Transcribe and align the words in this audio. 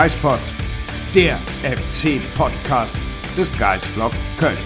Geispod, 0.00 0.38
der 1.12 1.38
FC-Podcast 1.64 2.96
des 3.36 3.50
Geistblog 3.58 4.12
Köln. 4.38 4.56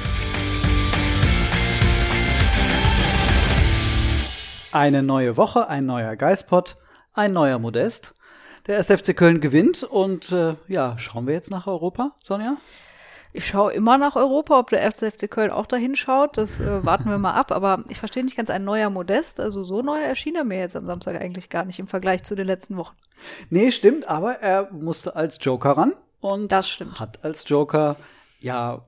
Eine 4.72 5.02
neue 5.02 5.38
Woche, 5.38 5.68
ein 5.68 5.86
neuer 5.86 6.16
Geistpot, 6.16 6.76
ein 7.14 7.32
neuer 7.32 7.58
Modest. 7.58 8.14
Der 8.66 8.78
SFC 8.78 9.16
Köln 9.16 9.40
gewinnt 9.40 9.84
und 9.84 10.32
äh, 10.32 10.56
ja, 10.68 10.98
schauen 10.98 11.26
wir 11.26 11.32
jetzt 11.32 11.50
nach 11.50 11.66
Europa, 11.66 12.14
Sonja? 12.20 12.58
Ich 13.34 13.46
schaue 13.46 13.72
immer 13.72 13.96
nach 13.96 14.14
Europa, 14.14 14.58
ob 14.58 14.68
der 14.70 14.90
FC 14.92 15.30
Köln 15.30 15.50
auch 15.50 15.66
dahin 15.66 15.96
schaut. 15.96 16.36
Das 16.36 16.60
äh, 16.60 16.84
warten 16.84 17.08
wir 17.08 17.16
mal 17.18 17.32
ab. 17.32 17.50
Aber 17.50 17.82
ich 17.88 17.98
verstehe 17.98 18.24
nicht 18.24 18.36
ganz 18.36 18.50
ein 18.50 18.64
neuer 18.64 18.90
Modest. 18.90 19.40
Also 19.40 19.64
so 19.64 19.80
neu 19.82 19.98
erschien 20.00 20.36
er 20.36 20.44
mir 20.44 20.58
jetzt 20.58 20.76
am 20.76 20.86
Samstag 20.86 21.20
eigentlich 21.20 21.48
gar 21.48 21.64
nicht 21.64 21.78
im 21.78 21.86
Vergleich 21.86 22.24
zu 22.24 22.34
den 22.34 22.46
letzten 22.46 22.76
Wochen. 22.76 22.94
Nee, 23.48 23.70
stimmt, 23.72 24.06
aber 24.08 24.34
er 24.40 24.70
musste 24.72 25.16
als 25.16 25.38
Joker 25.40 25.70
ran 25.70 25.94
und 26.20 26.50
Das 26.52 26.68
stimmt. 26.68 26.98
hat 27.00 27.24
als 27.24 27.48
Joker 27.48 27.96
ja 28.40 28.84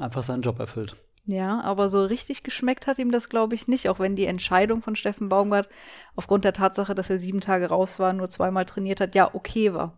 einfach 0.00 0.22
seinen 0.22 0.42
Job 0.42 0.58
erfüllt. 0.58 0.96
Ja, 1.26 1.60
aber 1.60 1.88
so 1.88 2.04
richtig 2.04 2.44
geschmeckt 2.44 2.86
hat 2.86 2.98
ihm 2.98 3.10
das, 3.10 3.28
glaube 3.28 3.54
ich, 3.54 3.68
nicht. 3.68 3.88
Auch 3.88 3.98
wenn 3.98 4.16
die 4.16 4.26
Entscheidung 4.26 4.80
von 4.82 4.96
Steffen 4.96 5.28
Baumgart 5.28 5.68
aufgrund 6.14 6.44
der 6.44 6.52
Tatsache, 6.52 6.94
dass 6.94 7.10
er 7.10 7.18
sieben 7.18 7.40
Tage 7.40 7.66
raus 7.68 7.98
war, 7.98 8.12
nur 8.12 8.28
zweimal 8.28 8.64
trainiert 8.64 9.00
hat, 9.00 9.14
ja, 9.14 9.28
okay 9.34 9.74
war. 9.74 9.92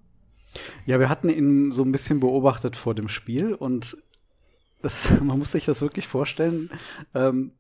Ja, 0.87 0.99
wir 0.99 1.09
hatten 1.09 1.29
ihn 1.29 1.73
so 1.73 1.83
ein 1.83 1.93
bisschen 1.93 2.21
beobachtet 2.21 2.77
vor 2.77 2.95
dem 2.95 3.09
Spiel 3.09 3.55
und 3.55 3.97
das, 4.83 5.21
man 5.21 5.39
muss 5.39 5.53
sich 5.53 5.65
das 5.65 5.83
wirklich 5.83 6.07
vorstellen. 6.07 6.71
Ähm, 7.15 7.53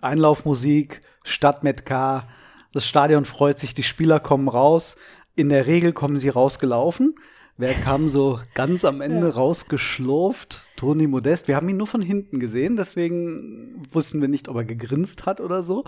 Einlaufmusik, 0.00 1.00
Stadt 1.24 1.62
mit 1.62 1.86
K, 1.86 2.26
das 2.72 2.86
Stadion 2.86 3.24
freut 3.24 3.58
sich, 3.58 3.74
die 3.74 3.82
Spieler 3.82 4.18
kommen 4.18 4.48
raus. 4.48 4.96
In 5.34 5.50
der 5.50 5.66
Regel 5.66 5.92
kommen 5.92 6.18
sie 6.18 6.30
rausgelaufen. 6.30 7.14
Wer 7.58 7.74
kam 7.74 8.08
so 8.08 8.40
ganz 8.54 8.84
am 8.84 9.02
Ende 9.02 9.34
rausgeschlurft? 9.34 10.62
Toni 10.76 11.06
Modest. 11.06 11.48
Wir 11.48 11.56
haben 11.56 11.68
ihn 11.68 11.76
nur 11.76 11.86
von 11.86 12.00
hinten 12.00 12.40
gesehen, 12.40 12.76
deswegen 12.76 13.71
wussten 13.90 14.20
wir 14.20 14.28
nicht, 14.28 14.48
ob 14.48 14.56
er 14.56 14.64
gegrinst 14.64 15.26
hat 15.26 15.40
oder 15.40 15.62
so. 15.62 15.84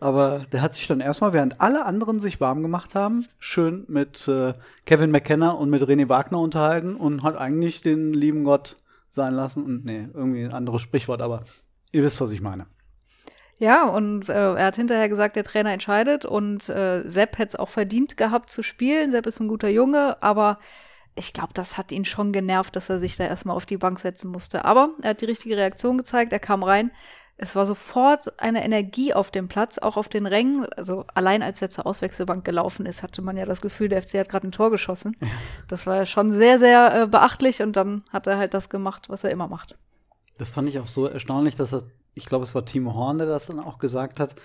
Aber 0.00 0.46
der 0.52 0.62
hat 0.62 0.74
sich 0.74 0.86
dann 0.86 1.00
erstmal, 1.00 1.32
während 1.32 1.60
alle 1.60 1.84
anderen 1.84 2.20
sich 2.20 2.40
warm 2.40 2.62
gemacht 2.62 2.94
haben, 2.94 3.26
schön 3.38 3.84
mit 3.88 4.26
äh, 4.28 4.54
Kevin 4.86 5.10
McKenna 5.10 5.50
und 5.50 5.70
mit 5.70 5.82
René 5.82 6.08
Wagner 6.08 6.40
unterhalten 6.40 6.96
und 6.96 7.22
hat 7.22 7.36
eigentlich 7.36 7.80
den 7.80 8.12
lieben 8.12 8.44
Gott 8.44 8.76
sein 9.10 9.34
lassen. 9.34 9.64
Und 9.64 9.84
nee, 9.84 10.08
irgendwie 10.12 10.44
ein 10.44 10.52
anderes 10.52 10.82
Sprichwort, 10.82 11.20
aber 11.20 11.44
ihr 11.92 12.02
wisst, 12.02 12.20
was 12.20 12.30
ich 12.30 12.40
meine. 12.40 12.66
Ja, 13.58 13.84
und 13.84 14.28
äh, 14.28 14.54
er 14.54 14.66
hat 14.66 14.76
hinterher 14.76 15.08
gesagt, 15.08 15.36
der 15.36 15.44
Trainer 15.44 15.72
entscheidet 15.72 16.24
und 16.24 16.68
äh, 16.68 17.08
Sepp 17.08 17.38
hätte 17.38 17.50
es 17.50 17.56
auch 17.56 17.68
verdient 17.68 18.16
gehabt 18.16 18.50
zu 18.50 18.62
spielen. 18.62 19.12
Sepp 19.12 19.26
ist 19.26 19.40
ein 19.40 19.48
guter 19.48 19.68
Junge, 19.68 20.22
aber 20.22 20.58
ich 21.14 21.32
glaube, 21.32 21.54
das 21.54 21.78
hat 21.78 21.92
ihn 21.92 22.04
schon 22.04 22.32
genervt, 22.32 22.74
dass 22.74 22.90
er 22.90 22.98
sich 22.98 23.16
da 23.16 23.24
erstmal 23.24 23.56
auf 23.56 23.66
die 23.66 23.76
Bank 23.76 24.00
setzen 24.00 24.30
musste. 24.30 24.64
Aber 24.64 24.90
er 25.02 25.10
hat 25.10 25.20
die 25.20 25.26
richtige 25.26 25.56
Reaktion 25.56 25.98
gezeigt, 25.98 26.32
er 26.32 26.40
kam 26.40 26.64
rein. 26.64 26.90
Es 27.36 27.56
war 27.56 27.66
sofort 27.66 28.40
eine 28.40 28.64
Energie 28.64 29.12
auf 29.12 29.32
dem 29.32 29.48
Platz, 29.48 29.78
auch 29.78 29.96
auf 29.96 30.08
den 30.08 30.26
Rängen. 30.26 30.66
Also 30.76 31.04
allein 31.14 31.42
als 31.42 31.60
er 31.60 31.68
zur 31.68 31.84
Auswechselbank 31.84 32.44
gelaufen 32.44 32.86
ist, 32.86 33.02
hatte 33.02 33.22
man 33.22 33.36
ja 33.36 33.44
das 33.44 33.60
Gefühl, 33.60 33.88
der 33.88 34.02
FC 34.02 34.18
hat 34.18 34.28
gerade 34.28 34.46
ein 34.46 34.52
Tor 34.52 34.70
geschossen. 34.70 35.16
Das 35.68 35.86
war 35.86 36.06
schon 36.06 36.30
sehr, 36.30 36.58
sehr 36.58 37.02
äh, 37.02 37.06
beachtlich 37.06 37.60
und 37.62 37.74
dann 37.74 38.04
hat 38.10 38.26
er 38.26 38.38
halt 38.38 38.54
das 38.54 38.68
gemacht, 38.68 39.08
was 39.08 39.24
er 39.24 39.30
immer 39.30 39.48
macht. 39.48 39.76
Das 40.38 40.50
fand 40.50 40.68
ich 40.68 40.78
auch 40.78 40.86
so 40.86 41.06
erstaunlich, 41.06 41.56
dass 41.56 41.72
er, 41.72 41.82
ich 42.14 42.26
glaube, 42.26 42.44
es 42.44 42.54
war 42.54 42.64
Timo 42.64 42.94
Horn, 42.94 43.18
der 43.18 43.26
das 43.26 43.46
dann 43.46 43.58
auch 43.58 43.78
gesagt 43.78 44.20
hat. 44.20 44.36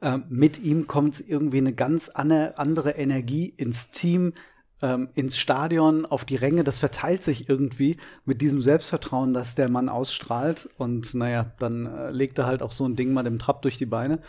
Äh, 0.00 0.18
mit 0.28 0.58
ihm 0.58 0.86
kommt 0.86 1.24
irgendwie 1.26 1.58
eine 1.58 1.72
ganz 1.72 2.10
andere 2.10 2.90
Energie 2.90 3.46
ins 3.46 3.90
Team, 3.90 4.34
ähm, 4.82 5.08
ins 5.14 5.38
Stadion, 5.38 6.06
auf 6.06 6.24
die 6.24 6.36
Ränge. 6.36 6.64
Das 6.64 6.78
verteilt 6.78 7.22
sich 7.22 7.48
irgendwie 7.48 7.96
mit 8.24 8.40
diesem 8.40 8.62
Selbstvertrauen, 8.62 9.34
das 9.34 9.54
der 9.54 9.70
Mann 9.70 9.88
ausstrahlt. 9.88 10.68
Und 10.78 11.14
naja, 11.14 11.52
dann 11.58 11.86
äh, 11.86 12.10
legt 12.10 12.38
er 12.38 12.46
halt 12.46 12.62
auch 12.62 12.72
so 12.72 12.86
ein 12.86 12.96
Ding 12.96 13.12
mal 13.12 13.22
dem 13.22 13.38
Trab 13.38 13.62
durch 13.62 13.78
die 13.78 13.86
Beine. 13.86 14.20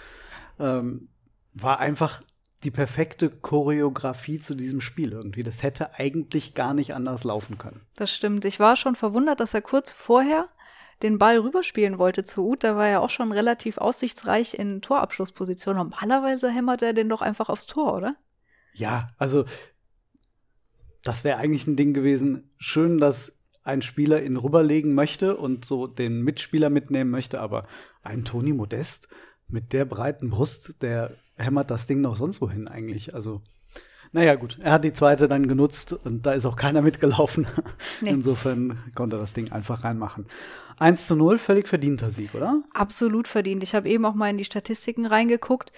Ähm, 0.60 1.10
war 1.54 1.80
einfach 1.80 2.22
die 2.64 2.72
perfekte 2.72 3.30
Choreografie 3.30 4.40
zu 4.40 4.56
diesem 4.56 4.82
Spiel 4.82 5.12
irgendwie. 5.12 5.44
Das 5.44 5.62
hätte 5.62 5.94
eigentlich 5.96 6.54
gar 6.54 6.74
nicht 6.74 6.94
anders 6.96 7.24
laufen 7.24 7.58
können. 7.58 7.82
Das 7.96 8.12
stimmt. 8.12 8.46
Ich 8.46 8.60
war 8.60 8.76
schon 8.76 8.96
verwundert, 8.96 9.40
dass 9.40 9.54
er 9.54 9.62
kurz 9.62 9.92
vorher 9.92 10.50
den 11.04 11.20
Ball 11.20 11.38
rüberspielen 11.38 11.98
wollte 12.00 12.24
zu 12.24 12.48
Uth. 12.48 12.64
Da 12.64 12.76
war 12.76 12.88
er 12.88 13.02
auch 13.02 13.10
schon 13.10 13.32
relativ 13.32 13.78
aussichtsreich 13.78 14.58
in 14.58 14.82
Torabschlussposition. 14.82 15.76
Normalerweise 15.76 16.50
hämmert 16.50 16.82
er 16.82 16.94
den 16.94 17.10
doch 17.10 17.22
einfach 17.22 17.50
aufs 17.50 17.68
Tor, 17.68 17.94
oder? 17.94 18.16
Ja, 18.74 19.10
also 19.18 19.46
das 21.06 21.24
wäre 21.24 21.38
eigentlich 21.38 21.68
ein 21.68 21.76
Ding 21.76 21.94
gewesen. 21.94 22.50
Schön, 22.58 22.98
dass 22.98 23.40
ein 23.64 23.82
Spieler 23.82 24.24
ihn 24.24 24.38
rüberlegen 24.38 24.94
möchte 24.94 25.38
und 25.38 25.64
so 25.64 25.88
den 25.88 26.22
Mitspieler 26.22 26.70
mitnehmen 26.70 27.12
möchte, 27.12 27.40
aber 27.40 27.68
ein 28.04 28.26
Toni 28.26 28.54
Modest 28.54 29.08
mit 29.48 29.72
der 29.72 29.86
breiten 29.86 30.32
Brust, 30.32 30.82
der 30.82 31.16
hämmert 31.38 31.70
das 31.70 31.86
Ding 31.88 32.02
noch 32.02 32.18
sonst 32.18 32.42
wohin 32.42 32.68
eigentlich. 32.68 33.14
Also, 33.14 33.42
naja, 34.12 34.36
gut, 34.36 34.58
er 34.62 34.74
hat 34.74 34.84
die 34.84 34.94
zweite 34.94 35.28
dann 35.28 35.48
genutzt 35.48 35.94
und 35.94 36.26
da 36.26 36.34
ist 36.34 36.46
auch 36.46 36.56
keiner 36.56 36.82
mitgelaufen. 36.82 37.48
Nee. 38.02 38.10
Insofern 38.10 38.78
konnte 38.94 39.16
er 39.16 39.20
das 39.20 39.34
Ding 39.34 39.54
einfach 39.54 39.86
reinmachen. 39.86 40.26
1 40.80 41.08
zu 41.08 41.16
0, 41.16 41.38
völlig 41.38 41.68
verdienter 41.68 42.12
Sieg, 42.12 42.36
oder? 42.36 42.62
Absolut 42.74 43.30
verdient. 43.30 43.64
Ich 43.64 43.74
habe 43.74 43.88
eben 43.88 44.04
auch 44.04 44.16
mal 44.16 44.30
in 44.30 44.38
die 44.38 44.44
Statistiken 44.44 45.06
reingeguckt. 45.06 45.72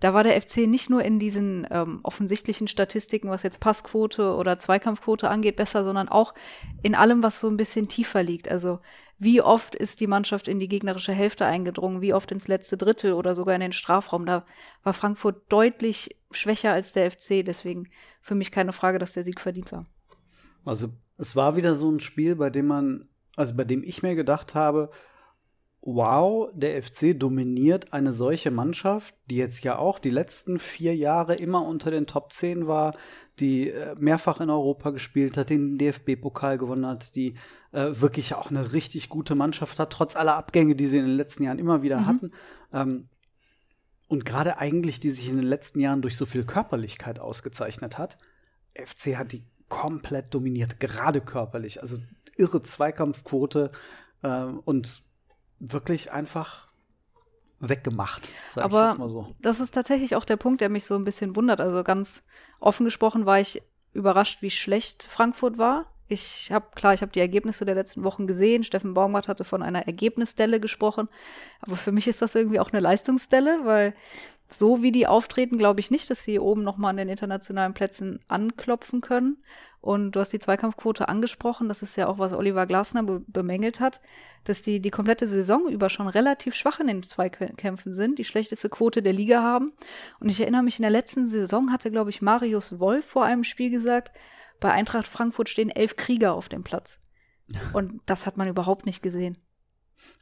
Da 0.00 0.14
war 0.14 0.22
der 0.22 0.40
FC 0.40 0.58
nicht 0.58 0.90
nur 0.90 1.02
in 1.02 1.18
diesen 1.18 1.66
ähm, 1.70 2.00
offensichtlichen 2.04 2.68
Statistiken, 2.68 3.30
was 3.30 3.42
jetzt 3.42 3.58
Passquote 3.58 4.34
oder 4.34 4.56
Zweikampfquote 4.56 5.28
angeht, 5.28 5.56
besser, 5.56 5.84
sondern 5.84 6.08
auch 6.08 6.34
in 6.82 6.94
allem, 6.94 7.22
was 7.22 7.40
so 7.40 7.48
ein 7.48 7.56
bisschen 7.56 7.88
tiefer 7.88 8.22
liegt. 8.22 8.48
Also 8.48 8.78
wie 9.18 9.42
oft 9.42 9.74
ist 9.74 10.00
die 10.00 10.06
Mannschaft 10.06 10.46
in 10.46 10.60
die 10.60 10.68
gegnerische 10.68 11.12
Hälfte 11.12 11.44
eingedrungen, 11.44 12.00
wie 12.00 12.14
oft 12.14 12.30
ins 12.30 12.46
letzte 12.46 12.76
Drittel 12.76 13.12
oder 13.12 13.34
sogar 13.34 13.56
in 13.56 13.60
den 13.60 13.72
Strafraum. 13.72 14.24
Da 14.24 14.44
war 14.84 14.94
Frankfurt 14.94 15.42
deutlich 15.48 16.16
schwächer 16.30 16.72
als 16.72 16.92
der 16.92 17.10
FC. 17.10 17.44
Deswegen 17.44 17.88
für 18.20 18.36
mich 18.36 18.52
keine 18.52 18.72
Frage, 18.72 19.00
dass 19.00 19.14
der 19.14 19.24
Sieg 19.24 19.40
verdient 19.40 19.72
war. 19.72 19.84
Also 20.64 20.90
es 21.16 21.34
war 21.34 21.56
wieder 21.56 21.74
so 21.74 21.90
ein 21.90 21.98
Spiel, 21.98 22.36
bei 22.36 22.50
dem 22.50 22.68
man, 22.68 23.08
also 23.34 23.56
bei 23.56 23.64
dem 23.64 23.82
ich 23.82 24.04
mir 24.04 24.14
gedacht 24.14 24.54
habe, 24.54 24.90
wow, 25.94 26.50
der 26.52 26.82
FC 26.82 27.18
dominiert 27.18 27.94
eine 27.94 28.12
solche 28.12 28.50
Mannschaft, 28.50 29.14
die 29.30 29.36
jetzt 29.36 29.64
ja 29.64 29.78
auch 29.78 29.98
die 29.98 30.10
letzten 30.10 30.58
vier 30.58 30.94
Jahre 30.94 31.34
immer 31.34 31.64
unter 31.64 31.90
den 31.90 32.06
Top 32.06 32.34
10 32.34 32.66
war, 32.66 32.94
die 33.40 33.70
äh, 33.70 33.94
mehrfach 33.98 34.40
in 34.40 34.50
Europa 34.50 34.90
gespielt 34.90 35.38
hat, 35.38 35.48
den 35.48 35.78
DFB-Pokal 35.78 36.58
gewonnen 36.58 36.86
hat, 36.86 37.16
die 37.16 37.34
äh, 37.72 37.92
wirklich 37.94 38.34
auch 38.34 38.50
eine 38.50 38.74
richtig 38.74 39.08
gute 39.08 39.34
Mannschaft 39.34 39.78
hat, 39.78 39.90
trotz 39.90 40.14
aller 40.14 40.36
Abgänge, 40.36 40.74
die 40.74 40.86
sie 40.86 40.98
in 40.98 41.06
den 41.06 41.16
letzten 41.16 41.44
Jahren 41.44 41.58
immer 41.58 41.80
wieder 41.82 42.04
hatten. 42.04 42.32
Ähm, 42.74 43.08
und 44.08 44.26
gerade 44.26 44.58
eigentlich, 44.58 45.00
die 45.00 45.10
sich 45.10 45.28
in 45.28 45.36
den 45.36 45.46
letzten 45.46 45.80
Jahren 45.80 46.02
durch 46.02 46.18
so 46.18 46.26
viel 46.26 46.44
Körperlichkeit 46.44 47.18
ausgezeichnet 47.18 47.96
hat. 47.96 48.18
FC 48.74 49.16
hat 49.16 49.32
die 49.32 49.44
komplett 49.68 50.34
dominiert, 50.34 50.80
gerade 50.80 51.22
körperlich. 51.22 51.80
Also 51.80 51.98
irre 52.36 52.62
Zweikampfquote 52.62 53.70
äh, 54.22 54.44
und 54.64 55.07
wirklich 55.60 56.12
einfach 56.12 56.68
weggemacht, 57.60 58.30
sag 58.50 58.62
ich 58.62 58.64
Aber 58.64 58.90
jetzt 58.90 58.98
mal 58.98 59.08
so. 59.08 59.34
das 59.40 59.60
ist 59.60 59.74
tatsächlich 59.74 60.14
auch 60.14 60.24
der 60.24 60.36
Punkt, 60.36 60.60
der 60.60 60.68
mich 60.68 60.84
so 60.84 60.94
ein 60.94 61.04
bisschen 61.04 61.34
wundert. 61.34 61.60
Also 61.60 61.82
ganz 61.82 62.24
offen 62.60 62.84
gesprochen 62.84 63.26
war 63.26 63.40
ich 63.40 63.62
überrascht, 63.92 64.42
wie 64.42 64.50
schlecht 64.50 65.02
Frankfurt 65.02 65.58
war. 65.58 65.86
Ich 66.08 66.50
habe 66.52 66.66
klar, 66.74 66.94
ich 66.94 67.02
habe 67.02 67.12
die 67.12 67.20
Ergebnisse 67.20 67.66
der 67.66 67.74
letzten 67.74 68.02
Wochen 68.04 68.26
gesehen. 68.26 68.64
Steffen 68.64 68.94
Baumgart 68.94 69.28
hatte 69.28 69.44
von 69.44 69.62
einer 69.62 69.86
Ergebnisstelle 69.86 70.60
gesprochen, 70.60 71.08
aber 71.60 71.76
für 71.76 71.92
mich 71.92 72.08
ist 72.08 72.22
das 72.22 72.34
irgendwie 72.34 72.60
auch 72.60 72.70
eine 72.70 72.80
Leistungsstelle, 72.80 73.60
weil 73.64 73.94
so 74.48 74.82
wie 74.82 74.92
die 74.92 75.06
auftreten, 75.06 75.58
glaube 75.58 75.80
ich 75.80 75.90
nicht, 75.90 76.08
dass 76.08 76.24
sie 76.24 76.38
oben 76.38 76.62
noch 76.62 76.78
mal 76.78 76.90
an 76.90 76.96
den 76.96 77.08
internationalen 77.08 77.74
Plätzen 77.74 78.20
anklopfen 78.28 79.02
können. 79.02 79.36
Und 79.80 80.12
du 80.12 80.20
hast 80.20 80.32
die 80.32 80.38
Zweikampfquote 80.38 81.08
angesprochen. 81.08 81.68
Das 81.68 81.82
ist 81.82 81.96
ja 81.96 82.08
auch, 82.08 82.18
was 82.18 82.32
Oliver 82.32 82.66
Glasner 82.66 83.04
be 83.04 83.22
bemängelt 83.26 83.78
hat, 83.78 84.00
dass 84.44 84.62
die 84.62 84.80
die 84.80 84.90
komplette 84.90 85.28
Saison 85.28 85.68
über 85.68 85.88
schon 85.88 86.08
relativ 86.08 86.54
schwach 86.54 86.80
in 86.80 86.88
den 86.88 87.02
Zweikämpfen 87.02 87.94
sind, 87.94 88.18
die 88.18 88.24
schlechteste 88.24 88.68
Quote 88.68 89.02
der 89.02 89.12
Liga 89.12 89.42
haben. 89.42 89.72
Und 90.20 90.28
ich 90.28 90.40
erinnere 90.40 90.62
mich, 90.62 90.78
in 90.78 90.82
der 90.82 90.90
letzten 90.90 91.28
Saison 91.28 91.72
hatte, 91.72 91.90
glaube 91.90 92.10
ich, 92.10 92.22
Marius 92.22 92.80
Wolf 92.80 93.06
vor 93.06 93.24
einem 93.24 93.44
Spiel 93.44 93.70
gesagt, 93.70 94.10
bei 94.60 94.72
Eintracht 94.72 95.06
Frankfurt 95.06 95.48
stehen 95.48 95.70
elf 95.70 95.96
Krieger 95.96 96.34
auf 96.34 96.48
dem 96.48 96.64
Platz. 96.64 96.98
Und 97.72 98.00
das 98.06 98.26
hat 98.26 98.36
man 98.36 98.48
überhaupt 98.48 98.84
nicht 98.84 99.02
gesehen. 99.02 99.38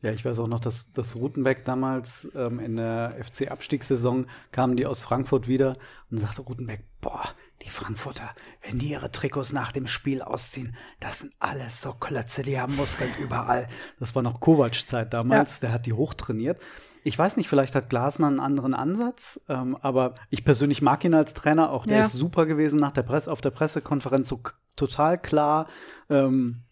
Ja, 0.03 0.11
ich 0.13 0.25
weiß 0.25 0.39
auch 0.39 0.49
noch, 0.49 0.61
dass, 0.61 0.93
dass 0.93 1.17
Rutenbeck 1.17 1.65
damals 1.65 2.31
ähm, 2.35 2.61
in 2.61 2.77
der 2.77 3.17
FC-Abstiegssaison 3.23 4.27
kamen 4.51 4.77
die 4.77 4.87
aus 4.87 5.03
Frankfurt 5.03 5.49
wieder 5.49 5.77
und 6.11 6.19
sagte 6.19 6.43
Rutenbeck, 6.43 6.85
boah, 7.01 7.25
die 7.67 7.71
Frankfurter, 7.71 8.31
wenn 8.63 8.79
die 8.79 8.91
ihre 8.91 9.11
Trikots 9.11 9.53
nach 9.53 9.73
dem 9.73 9.89
Spiel 9.89 10.23
ausziehen, 10.23 10.77
das 11.01 11.19
sind 11.19 11.33
alles 11.41 11.83
so 11.83 11.93
Klötze, 11.93 12.43
die 12.43 12.59
haben 12.59 12.77
Muskeln 12.77 13.11
überall. 13.21 13.69
Das 13.99 14.15
war 14.15 14.23
noch 14.23 14.41
Kovac-Zeit 14.41 15.13
damals, 15.13 15.57
ja. 15.57 15.69
der 15.69 15.73
hat 15.75 15.87
die 15.87 15.93
hochtrainiert. 15.93 16.61
Ich 17.03 17.19
weiß 17.19 17.37
nicht, 17.37 17.49
vielleicht 17.49 17.75
hat 17.75 17.91
Glasner 17.91 18.29
einen 18.29 18.41
anderen 18.41 18.75
Ansatz, 18.75 19.41
ähm, 19.49 19.77
aber 19.81 20.15
ich 20.31 20.45
persönlich 20.45 20.81
mag 20.83 21.05
ihn 21.05 21.15
als 21.15 21.35
Trainer 21.35 21.71
auch. 21.71 21.87
Der 21.87 21.99
ja. 21.99 22.03
ist 22.03 22.13
super 22.13 22.47
gewesen 22.47 22.81
nach 22.81 22.93
der 22.93 23.03
Presse, 23.03 23.31
auf 23.31 23.41
der 23.41 23.51
Pressekonferenz 23.51 24.29
so 24.29 24.41
total 24.75 25.21
klar. 25.21 25.69
Ähm, 26.09 26.63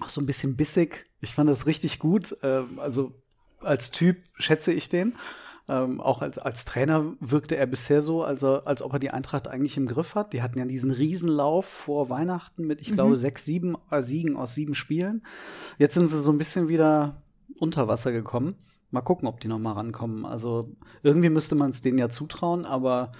auch 0.00 0.08
so 0.08 0.20
ein 0.20 0.26
bisschen 0.26 0.56
bissig. 0.56 1.04
Ich 1.20 1.34
fand 1.34 1.50
das 1.50 1.66
richtig 1.66 1.98
gut. 1.98 2.36
Ähm, 2.42 2.78
also 2.78 3.12
als 3.60 3.90
Typ 3.90 4.18
schätze 4.38 4.72
ich 4.72 4.88
den. 4.88 5.16
Ähm, 5.70 6.00
auch 6.00 6.20
als, 6.20 6.36
als 6.36 6.64
Trainer 6.64 7.14
wirkte 7.20 7.56
er 7.56 7.66
bisher 7.66 8.02
so, 8.02 8.24
also, 8.24 8.64
als 8.64 8.82
ob 8.82 8.92
er 8.94 8.98
die 8.98 9.10
Eintracht 9.10 9.46
eigentlich 9.46 9.76
im 9.76 9.86
Griff 9.86 10.16
hat. 10.16 10.32
Die 10.32 10.42
hatten 10.42 10.58
ja 10.58 10.64
diesen 10.64 10.90
Riesenlauf 10.90 11.64
vor 11.64 12.10
Weihnachten 12.10 12.66
mit, 12.66 12.82
ich 12.82 12.90
mhm. 12.90 12.94
glaube, 12.94 13.16
sechs, 13.16 13.44
sieben 13.44 13.76
äh, 13.88 14.02
Siegen 14.02 14.36
aus 14.36 14.52
sieben 14.52 14.74
Spielen. 14.74 15.22
Jetzt 15.78 15.94
sind 15.94 16.08
sie 16.08 16.18
so 16.18 16.32
ein 16.32 16.38
bisschen 16.38 16.66
wieder 16.66 17.22
unter 17.60 17.86
Wasser 17.86 18.10
gekommen. 18.10 18.56
Mal 18.90 19.02
gucken, 19.02 19.28
ob 19.28 19.38
die 19.38 19.46
noch 19.46 19.60
mal 19.60 19.74
rankommen. 19.74 20.26
Also 20.26 20.74
irgendwie 21.04 21.30
müsste 21.30 21.54
man 21.54 21.70
es 21.70 21.82
denen 21.82 21.98
ja 21.98 22.08
zutrauen, 22.08 22.66
aber 22.66 23.12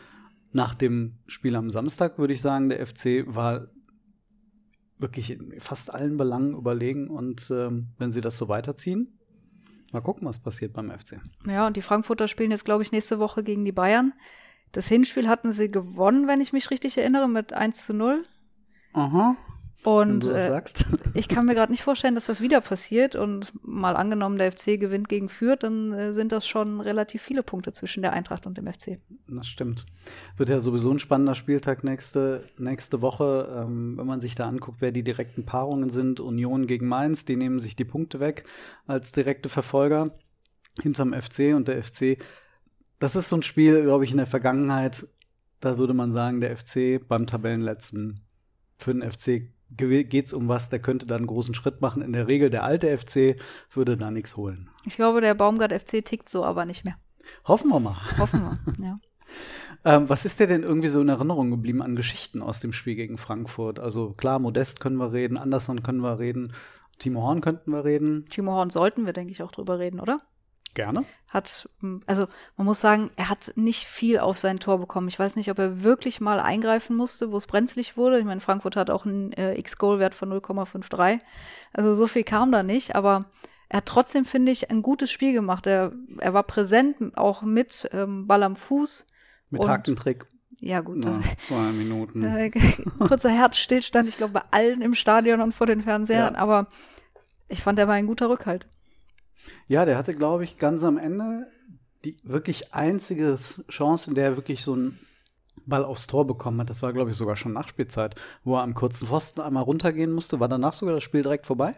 nach 0.51 0.75
dem 0.75 1.21
Spiel 1.29 1.55
am 1.55 1.71
Samstag 1.71 2.19
würde 2.19 2.33
ich 2.33 2.41
sagen, 2.41 2.69
der 2.69 2.85
FC 2.85 3.27
war 3.29 3.69
wirklich 4.99 5.31
in 5.31 5.61
fast 5.61 5.95
allen 5.95 6.17
Belangen 6.17 6.55
überlegen 6.55 7.09
und 7.09 7.49
ähm, 7.55 7.91
wenn 7.97 8.11
sie 8.11 8.21
das 8.21 8.37
so 8.37 8.49
weiterziehen, 8.49 9.20
mal 9.93 10.01
gucken, 10.01 10.27
was 10.27 10.41
passiert 10.41 10.73
beim 10.73 10.91
FC. 10.91 11.21
Ja, 11.47 11.67
und 11.67 11.77
die 11.77 11.83
Frankfurter 11.83 12.29
spielen 12.29 12.51
jetzt, 12.51 12.65
glaube 12.65 12.83
ich, 12.83 12.93
nächste 12.93 13.19
Woche 13.19 13.43
gegen 13.43 13.65
die 13.65 13.73
Bayern. 13.73 14.13
Das 14.73 14.89
Hinspiel 14.89 15.29
hatten 15.29 15.53
sie 15.53 15.71
gewonnen, 15.71 16.29
wenn 16.29 16.41
ich 16.41 16.53
mich 16.53 16.71
richtig 16.71 16.97
erinnere, 16.97 17.29
mit 17.29 17.53
1 17.53 17.87
zu 17.87 17.95
0. 17.95 18.23
Aha. 18.93 19.37
Und 19.83 20.27
äh, 20.27 20.61
ich 21.15 21.29
kann 21.29 21.47
mir 21.47 21.55
gerade 21.55 21.73
nicht 21.73 21.83
vorstellen, 21.83 22.15
dass 22.15 22.27
das 22.27 22.41
wieder 22.41 22.61
passiert. 22.61 23.17
Und 23.17 23.53
mal 23.63 23.97
angenommen, 23.97 24.37
der 24.37 24.53
FC 24.53 24.79
gewinnt 24.79 25.09
gegen 25.09 25.29
Fürth, 25.29 25.63
dann 25.63 25.93
äh, 25.93 26.13
sind 26.13 26.33
das 26.33 26.47
schon 26.47 26.81
relativ 26.81 27.23
viele 27.23 27.43
Punkte 27.43 27.73
zwischen 27.73 28.03
der 28.03 28.13
Eintracht 28.13 28.47
und 28.47 28.59
dem 28.59 28.67
FC. 28.67 28.99
Das 29.27 29.47
stimmt. 29.47 29.87
Wird 30.37 30.51
ja 30.51 30.61
sowieso 30.61 30.91
ein 30.91 30.99
spannender 30.99 31.35
Spieltag 31.35 31.83
nächste, 31.83 32.45
nächste 32.59 33.01
Woche. 33.01 33.57
Ähm, 33.61 33.97
wenn 33.97 34.07
man 34.07 34.21
sich 34.21 34.35
da 34.35 34.47
anguckt, 34.47 34.81
wer 34.81 34.93
die 34.93 35.03
direkten 35.03 35.47
Paarungen 35.47 35.91
sind, 35.91 36.21
Union 36.21 36.67
gegen 36.67 36.87
Mainz, 36.87 37.25
die 37.25 37.37
nehmen 37.37 37.59
sich 37.59 37.75
die 37.75 37.85
Punkte 37.85 38.21
weg 38.21 38.45
als 38.87 39.13
direkte 39.13 39.49
Verfolger 39.49 40.11
hinterm 40.83 41.15
FC 41.15 41.55
und 41.55 41.69
der 41.69 41.83
FC. 41.83 42.19
Das 42.99 43.17
ist 43.17 43.31
so 43.31 43.37
ein 43.37 43.43
Spiel, 43.43 43.83
glaube 43.83 44.05
ich, 44.05 44.11
in 44.11 44.19
der 44.19 44.27
Vergangenheit, 44.27 45.07
da 45.61 45.79
würde 45.79 45.95
man 45.95 46.11
sagen, 46.11 46.41
der 46.41 46.57
FC 46.57 47.01
beim 47.07 47.27
Tabellenletzten 47.27 48.21
für 48.79 48.95
den 48.95 49.11
FC 49.11 49.51
geht 49.77 50.27
es 50.27 50.33
um 50.33 50.49
was, 50.49 50.69
der 50.69 50.81
könnte 50.81 51.07
da 51.07 51.17
einen 51.17 51.27
großen 51.27 51.55
Schritt 51.55 51.81
machen. 51.81 52.03
In 52.03 52.13
der 52.13 52.29
Regel 52.29 52.51
der 52.51 52.65
alte 52.65 52.97
FC 52.97 53.37
würde 53.73 53.97
da 53.97 54.11
nichts 54.11 54.37
holen. 54.37 54.71
Ich 54.87 54.97
glaube, 54.97 55.21
der 55.21 55.35
Baumgart 55.35 55.73
FC 55.73 56.05
tickt 56.05 56.29
so 56.29 56.45
aber 56.45 56.65
nicht 56.67 56.85
mehr. 56.85 56.95
Hoffen 57.47 57.71
wir 57.71 57.81
mal. 57.81 57.97
Hoffen 58.19 58.43
wir, 58.43 58.85
ja. 58.85 59.01
ähm, 59.85 60.09
was 60.09 60.25
ist 60.25 60.41
dir 60.41 60.47
denn 60.47 60.63
irgendwie 60.63 60.89
so 60.89 61.01
in 61.01 61.09
Erinnerung 61.09 61.51
geblieben 61.51 61.83
an 61.83 61.97
Geschichten 61.97 62.43
aus 62.43 62.61
dem 62.61 62.73
Spiel 62.73 62.97
gegen 62.97 63.19
Frankfurt? 63.19 63.79
Also 63.79 64.13
klar, 64.13 64.39
Modest 64.39 64.81
können 64.81 64.97
wir 64.97 65.13
reden, 65.13 65.37
Anderson 65.37 65.83
können 65.83 66.01
wir 66.01 66.19
reden, 66.19 66.53
Timo 66.99 67.23
Horn 67.23 67.41
könnten 67.41 67.71
wir 67.71 67.85
reden. 67.85 68.27
Timo 68.27 68.53
Horn 68.53 68.71
sollten 68.71 69.07
wir, 69.07 69.13
denke 69.13 69.33
ich, 69.33 69.43
auch 69.43 69.53
drüber 69.53 69.79
reden, 69.79 70.01
oder? 70.01 70.19
Gerne. 70.75 71.05
Hat, 71.31 71.69
also 72.07 72.27
man 72.57 72.67
muss 72.67 72.81
sagen, 72.81 73.11
er 73.17 73.29
hat 73.29 73.53
nicht 73.55 73.87
viel 73.87 74.19
auf 74.19 74.39
sein 74.39 74.59
Tor 74.59 74.79
bekommen. 74.79 75.09
Ich 75.09 75.19
weiß 75.19 75.37
nicht, 75.37 75.51
ob 75.51 75.59
er 75.59 75.83
wirklich 75.83 76.21
mal 76.21 76.41
eingreifen 76.41 76.97
musste, 76.97 77.31
wo 77.31 77.37
es 77.37 77.47
brenzlig 77.47 77.97
wurde. 77.97 78.19
Ich 78.19 78.25
meine, 78.25 78.41
Frankfurt 78.41 78.77
hat 78.77 78.91
auch 78.91 79.07
einen 79.07 79.33
äh, 79.33 79.55
X-Goal-Wert 79.59 80.15
von 80.15 80.33
0,53. 80.33 81.21
Also 81.73 81.95
so 81.95 82.07
viel 82.07 82.25
kam 82.25 82.51
da 82.51 82.63
nicht, 82.63 82.97
aber 82.97 83.21
er 83.69 83.79
hat 83.79 83.87
trotzdem, 83.87 84.25
finde 84.25 84.51
ich, 84.51 84.71
ein 84.71 84.83
gutes 84.83 85.11
Spiel 85.13 85.33
gemacht. 85.33 85.67
Er, 85.67 85.93
er 86.19 86.35
war 86.35 86.43
präsent, 86.43 87.17
auch 87.17 87.43
mit 87.43 87.89
ähm, 87.93 88.27
Ball 88.27 88.43
am 88.43 88.57
Fuß. 88.57 89.07
Mit 89.51 89.63
Hakentrick. 89.63 90.27
Ja, 90.59 90.81
gut. 90.81 90.99
Na, 90.99 91.21
zwei 91.45 91.71
Minuten. 91.71 92.25
Äh, 92.25 92.51
kurzer 92.99 93.31
Herzstillstand, 93.31 94.09
ich 94.09 94.17
glaube, 94.17 94.35
bei 94.35 94.43
allen 94.51 94.83
im 94.83 94.95
Stadion 94.95 95.41
und 95.41 95.55
vor 95.55 95.67
den 95.67 95.83
Fernsehern, 95.83 96.35
ja. 96.35 96.41
aber 96.41 96.67
ich 97.49 97.63
fand, 97.63 97.79
er 97.79 97.89
war 97.89 97.95
ein 97.95 98.07
guter 98.07 98.29
Rückhalt. 98.29 98.67
Ja, 99.69 99.85
der 99.85 99.97
hatte, 99.97 100.15
glaube 100.15 100.45
ich, 100.45 100.57
ganz 100.57 100.85
am 100.85 100.99
Ende 100.99 101.47
die 102.05 102.17
wirklich 102.23 102.73
einzige 102.73 103.37
Chance, 103.69 104.11
in 104.11 104.15
der 104.15 104.25
er 104.25 104.37
wirklich 104.37 104.63
so 104.63 104.73
einen 104.73 104.99
Ball 105.67 105.85
aufs 105.85 106.07
Tor 106.07 106.27
bekommen 106.27 106.61
hat. 106.61 106.71
Das 106.71 106.83
war, 106.83 106.93
glaube 106.93 107.11
ich, 107.11 107.17
sogar 107.17 107.37
schon 107.37 107.53
Nachspielzeit, 107.53 108.15
wo 108.45 108.57
er 108.57 108.63
am 108.63 108.75
kurzen 108.75 109.07
Pfosten 109.07 109.41
einmal 109.41 109.63
runtergehen 109.63 110.11
musste. 110.11 110.41
War 110.41 110.49
danach 110.49 110.73
sogar 110.73 110.95
das 110.95 111.05
Spiel 111.05 111.23
direkt 111.23 111.47
vorbei? 111.47 111.75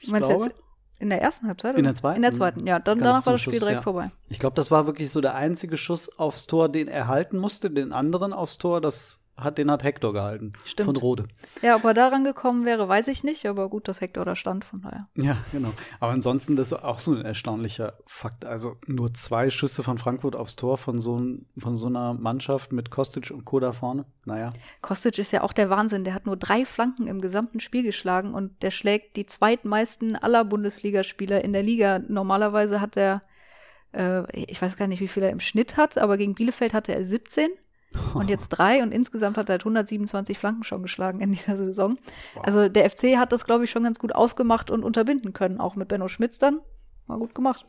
Ich 0.00 0.08
Meinst 0.08 0.28
glaube. 0.28 0.44
jetzt 0.46 0.56
in 1.00 1.10
der 1.10 1.20
ersten 1.20 1.46
Halbzeit? 1.46 1.76
In 1.76 1.84
der 1.84 1.94
zweiten? 1.94 2.16
In 2.16 2.22
der 2.22 2.32
zweiten, 2.32 2.66
ja. 2.66 2.78
Dann, 2.78 2.98
danach 2.98 3.24
war 3.26 3.34
das 3.34 3.42
Spiel 3.42 3.54
Schuss, 3.54 3.60
direkt 3.60 3.78
ja. 3.78 3.82
vorbei. 3.82 4.08
Ich 4.28 4.38
glaube, 4.38 4.56
das 4.56 4.70
war 4.70 4.86
wirklich 4.86 5.10
so 5.10 5.20
der 5.20 5.34
einzige 5.34 5.76
Schuss 5.76 6.18
aufs 6.18 6.46
Tor, 6.46 6.68
den 6.68 6.88
er 6.88 7.06
halten 7.06 7.38
musste. 7.38 7.70
Den 7.70 7.92
anderen 7.92 8.32
aufs 8.32 8.58
Tor, 8.58 8.80
das 8.80 9.24
hat, 9.38 9.58
den 9.58 9.70
hat 9.70 9.84
Hector 9.84 10.12
gehalten. 10.12 10.52
Stimmt. 10.64 10.86
Von 10.86 10.96
Rode. 10.96 11.28
Ja, 11.62 11.76
ob 11.76 11.84
er 11.84 11.94
daran 11.94 12.24
gekommen 12.24 12.64
wäre, 12.64 12.88
weiß 12.88 13.08
ich 13.08 13.22
nicht, 13.22 13.46
aber 13.46 13.68
gut, 13.68 13.88
dass 13.88 14.00
Hector 14.00 14.24
da 14.24 14.34
stand, 14.34 14.64
von 14.64 14.82
daher. 14.82 15.06
Ja, 15.14 15.36
genau. 15.52 15.72
Aber 16.00 16.12
ansonsten, 16.12 16.56
das 16.56 16.72
ist 16.72 16.84
auch 16.84 16.98
so 16.98 17.14
ein 17.14 17.24
erstaunlicher 17.24 17.94
Fakt. 18.06 18.44
Also 18.44 18.76
nur 18.86 19.14
zwei 19.14 19.50
Schüsse 19.50 19.82
von 19.82 19.96
Frankfurt 19.98 20.34
aufs 20.34 20.56
Tor 20.56 20.76
von 20.76 20.98
so, 20.98 21.20
von 21.56 21.76
so 21.76 21.86
einer 21.86 22.14
Mannschaft 22.14 22.72
mit 22.72 22.90
Kostic 22.90 23.30
und 23.30 23.44
Co. 23.44 23.60
da 23.60 23.72
vorne. 23.72 24.04
Naja. 24.24 24.52
Kostic 24.82 25.18
ist 25.18 25.32
ja 25.32 25.42
auch 25.42 25.52
der 25.52 25.70
Wahnsinn. 25.70 26.04
Der 26.04 26.14
hat 26.14 26.26
nur 26.26 26.36
drei 26.36 26.64
Flanken 26.64 27.06
im 27.06 27.20
gesamten 27.20 27.60
Spiel 27.60 27.84
geschlagen 27.84 28.34
und 28.34 28.62
der 28.62 28.72
schlägt 28.72 29.16
die 29.16 29.26
zweitmeisten 29.26 30.16
aller 30.16 30.44
Bundesligaspieler 30.44 31.44
in 31.44 31.52
der 31.52 31.62
Liga. 31.62 32.00
Normalerweise 32.00 32.80
hat 32.80 32.96
er, 32.96 33.20
äh, 33.92 34.24
ich 34.32 34.60
weiß 34.60 34.76
gar 34.76 34.88
nicht, 34.88 35.00
wie 35.00 35.08
viel 35.08 35.22
er 35.22 35.30
im 35.30 35.40
Schnitt 35.40 35.76
hat, 35.76 35.96
aber 35.96 36.16
gegen 36.16 36.34
Bielefeld 36.34 36.74
hatte 36.74 36.92
er 36.92 37.04
17 37.04 37.50
und 38.14 38.28
jetzt 38.28 38.48
drei 38.50 38.82
und 38.82 38.92
insgesamt 38.92 39.36
hat 39.36 39.48
er 39.48 39.54
halt 39.54 39.62
127 39.62 40.38
Flanken 40.38 40.64
schon 40.64 40.82
geschlagen 40.82 41.20
in 41.20 41.32
dieser 41.32 41.56
Saison. 41.56 41.98
Wow. 42.34 42.44
Also 42.44 42.68
der 42.68 42.88
FC 42.88 43.16
hat 43.16 43.32
das, 43.32 43.44
glaube 43.44 43.64
ich, 43.64 43.70
schon 43.70 43.84
ganz 43.84 43.98
gut 43.98 44.14
ausgemacht 44.14 44.70
und 44.70 44.84
unterbinden 44.84 45.32
können, 45.32 45.60
auch 45.60 45.76
mit 45.76 45.88
Benno 45.88 46.08
Schmitz 46.08 46.38
dann. 46.38 46.58
War 47.06 47.18
gut 47.18 47.34
gemacht. 47.34 47.64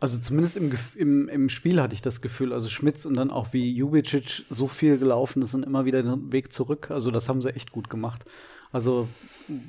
Also 0.00 0.18
zumindest 0.18 0.56
im, 0.56 0.72
im, 0.96 1.28
im 1.28 1.48
Spiel 1.48 1.80
hatte 1.80 1.94
ich 1.94 2.02
das 2.02 2.20
Gefühl, 2.20 2.52
also 2.52 2.68
Schmitz 2.68 3.06
und 3.06 3.14
dann 3.14 3.30
auch 3.30 3.52
wie 3.52 3.72
Jubicic 3.72 4.44
so 4.50 4.66
viel 4.68 4.98
gelaufen 4.98 5.40
ist 5.42 5.54
und 5.54 5.62
immer 5.62 5.84
wieder 5.84 6.02
den 6.02 6.32
Weg 6.32 6.52
zurück. 6.52 6.90
Also 6.90 7.10
das 7.10 7.28
haben 7.28 7.40
sie 7.40 7.54
echt 7.54 7.72
gut 7.72 7.88
gemacht. 7.88 8.24
Also 8.72 9.08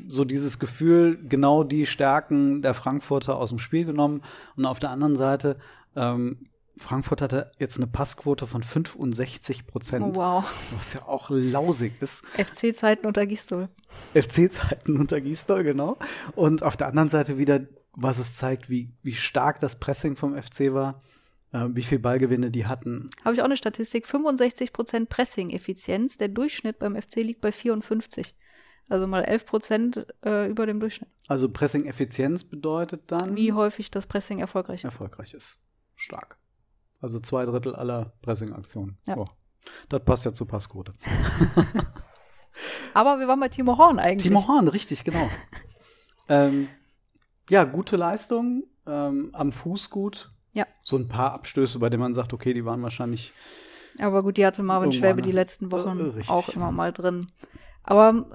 so 0.07 0.25
dieses 0.25 0.57
Gefühl, 0.57 1.19
genau 1.29 1.63
die 1.63 1.85
Stärken 1.85 2.63
der 2.63 2.73
Frankfurter 2.73 3.37
aus 3.37 3.49
dem 3.49 3.59
Spiel 3.59 3.85
genommen 3.85 4.23
und 4.55 4.65
auf 4.65 4.79
der 4.79 4.89
anderen 4.89 5.15
Seite 5.15 5.57
ähm, 5.95 6.49
Frankfurt 6.77 7.21
hatte 7.21 7.51
jetzt 7.57 7.77
eine 7.77 7.87
Passquote 7.87 8.47
von 8.47 8.61
65 8.61 9.65
Prozent. 9.65 10.03
Oh, 10.03 10.15
wow. 10.15 10.71
Was 10.75 10.93
ja 10.93 11.07
auch 11.07 11.29
lausig 11.29 11.93
ist. 12.01 12.25
FC-Zeiten 12.37 13.05
unter 13.05 13.25
Gistol. 13.25 13.69
FC-Zeiten 14.13 14.97
unter 14.97 15.21
Gistol, 15.21 15.63
genau. 15.63 15.97
Und 16.35 16.63
auf 16.63 16.75
der 16.75 16.87
anderen 16.87 17.09
Seite 17.09 17.37
wieder, 17.37 17.61
was 17.93 18.19
es 18.19 18.35
zeigt, 18.35 18.69
wie, 18.69 18.93
wie 19.03 19.13
stark 19.13 19.59
das 19.59 19.79
Pressing 19.79 20.17
vom 20.17 20.35
FC 20.41 20.73
war, 20.73 20.99
äh, 21.53 21.67
wie 21.69 21.83
viel 21.83 21.99
Ballgewinne 21.99 22.51
die 22.51 22.65
hatten. 22.65 23.09
Habe 23.23 23.35
ich 23.35 23.41
auch 23.41 23.45
eine 23.45 23.57
Statistik. 23.57 24.05
65 24.05 24.73
Prozent 24.73 25.09
Pressing-Effizienz. 25.09 26.17
Der 26.17 26.27
Durchschnitt 26.27 26.79
beim 26.79 27.01
FC 27.01 27.17
liegt 27.17 27.41
bei 27.41 27.53
54. 27.53 28.35
Also 28.89 29.07
mal 29.07 29.23
11 29.23 29.45
Prozent 29.45 30.07
äh, 30.23 30.49
über 30.49 30.65
dem 30.65 30.79
Durchschnitt. 30.79 31.09
Also 31.27 31.49
Pressing-Effizienz 31.49 32.43
bedeutet 32.43 33.03
dann? 33.07 33.35
Wie 33.35 33.53
häufig 33.53 33.89
das 33.91 34.05
Pressing 34.05 34.39
erfolgreich 34.39 34.81
ist. 34.81 34.85
Erfolgreich 34.85 35.33
ist. 35.33 35.57
Stark. 35.95 36.37
Also 37.05 37.19
zwei 37.19 37.45
Drittel 37.45 37.75
aller 37.75 38.13
Pressing-Aktionen. 38.23 38.97
Ja. 39.05 39.15
Oh, 39.15 39.27
das 39.89 40.03
passt 40.03 40.25
ja 40.25 40.33
zur 40.33 40.47
Passquote. 40.47 40.91
Aber 42.95 43.19
wir 43.19 43.27
waren 43.27 43.39
bei 43.39 43.47
Timo 43.47 43.77
Horn 43.77 43.99
eigentlich. 43.99 44.23
Timo 44.23 44.47
Horn, 44.47 44.67
richtig, 44.67 45.03
genau. 45.03 45.29
ähm, 46.29 46.67
ja, 47.47 47.63
gute 47.63 47.95
Leistung, 47.95 48.63
ähm, 48.87 49.29
am 49.33 49.51
Fuß 49.51 49.91
gut. 49.91 50.31
Ja. 50.53 50.65
So 50.83 50.97
ein 50.97 51.07
paar 51.07 51.33
Abstöße, 51.33 51.77
bei 51.77 51.91
denen 51.91 52.01
man 52.01 52.15
sagt, 52.15 52.33
okay, 52.33 52.55
die 52.55 52.65
waren 52.65 52.81
wahrscheinlich. 52.81 53.33
Aber 53.99 54.23
gut, 54.23 54.37
die 54.37 54.45
hatte 54.47 54.63
Marvin 54.63 54.91
Schwäbe 54.91 55.21
die 55.21 55.31
letzten 55.31 55.71
Wochen 55.71 55.99
äh, 56.17 56.23
auch 56.27 56.49
immer 56.49 56.71
mal 56.71 56.91
drin. 56.91 57.27
Aber 57.83 58.25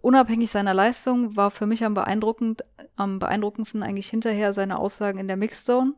unabhängig 0.00 0.50
seiner 0.50 0.74
Leistung 0.74 1.36
war 1.36 1.52
für 1.52 1.66
mich 1.66 1.84
am, 1.84 1.94
beeindruckend, 1.94 2.64
am 2.96 3.20
beeindruckendsten 3.20 3.84
eigentlich 3.84 4.08
hinterher 4.08 4.52
seine 4.52 4.76
Aussagen 4.76 5.20
in 5.20 5.28
der 5.28 5.36
Mixzone. 5.36 5.94